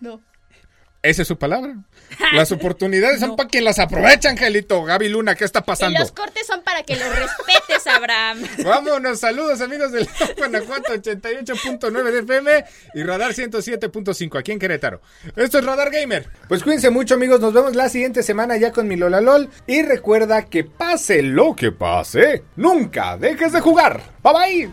No. 0.00 0.20
Esa 1.02 1.22
es 1.22 1.28
su 1.28 1.36
palabra. 1.36 1.74
Las 2.32 2.52
oportunidades 2.52 3.18
son 3.18 3.34
para 3.34 3.48
quien 3.48 3.64
las 3.64 3.78
aprovecha, 3.80 4.28
Angelito. 4.28 4.84
Gaby 4.84 5.08
Luna, 5.08 5.34
¿qué 5.34 5.44
está 5.44 5.58
Y 5.58 5.62
pasando? 5.62 5.98
los 5.98 6.12
cortes 6.12 6.46
son 6.46 6.62
para 6.62 6.82
que 6.84 6.94
los 6.94 7.08
respetes, 7.08 7.86
Abraham. 7.88 8.42
Vámonos, 8.64 9.18
saludos 9.18 9.60
amigos 9.60 9.90
del 9.92 10.06
Top 10.06 10.30
Guanajuato 10.36 10.94
88.9 10.94 12.10
de 12.12 12.18
FM 12.20 12.64
y 12.94 13.02
Radar 13.02 13.32
107.5 13.32 14.38
aquí 14.38 14.52
en 14.52 14.58
Querétaro. 14.60 15.00
Esto 15.34 15.58
es 15.58 15.64
Radar 15.64 15.90
Gamer. 15.90 16.28
Pues 16.48 16.62
cuídense 16.62 16.90
mucho 16.90 17.14
amigos, 17.14 17.40
nos 17.40 17.52
vemos 17.52 17.74
la 17.74 17.88
siguiente 17.88 18.22
semana 18.22 18.56
ya 18.56 18.70
con 18.70 18.86
mi 18.86 18.96
Lola 18.96 19.20
LOL 19.20 19.48
y 19.66 19.82
recuerda 19.82 20.44
que 20.44 20.62
pase 20.64 21.22
lo 21.22 21.56
que 21.56 21.72
pase, 21.72 22.44
nunca 22.56 23.16
dejes 23.16 23.52
de 23.52 23.60
jugar. 23.60 24.00
Bye 24.22 24.32
bye. 24.32 24.72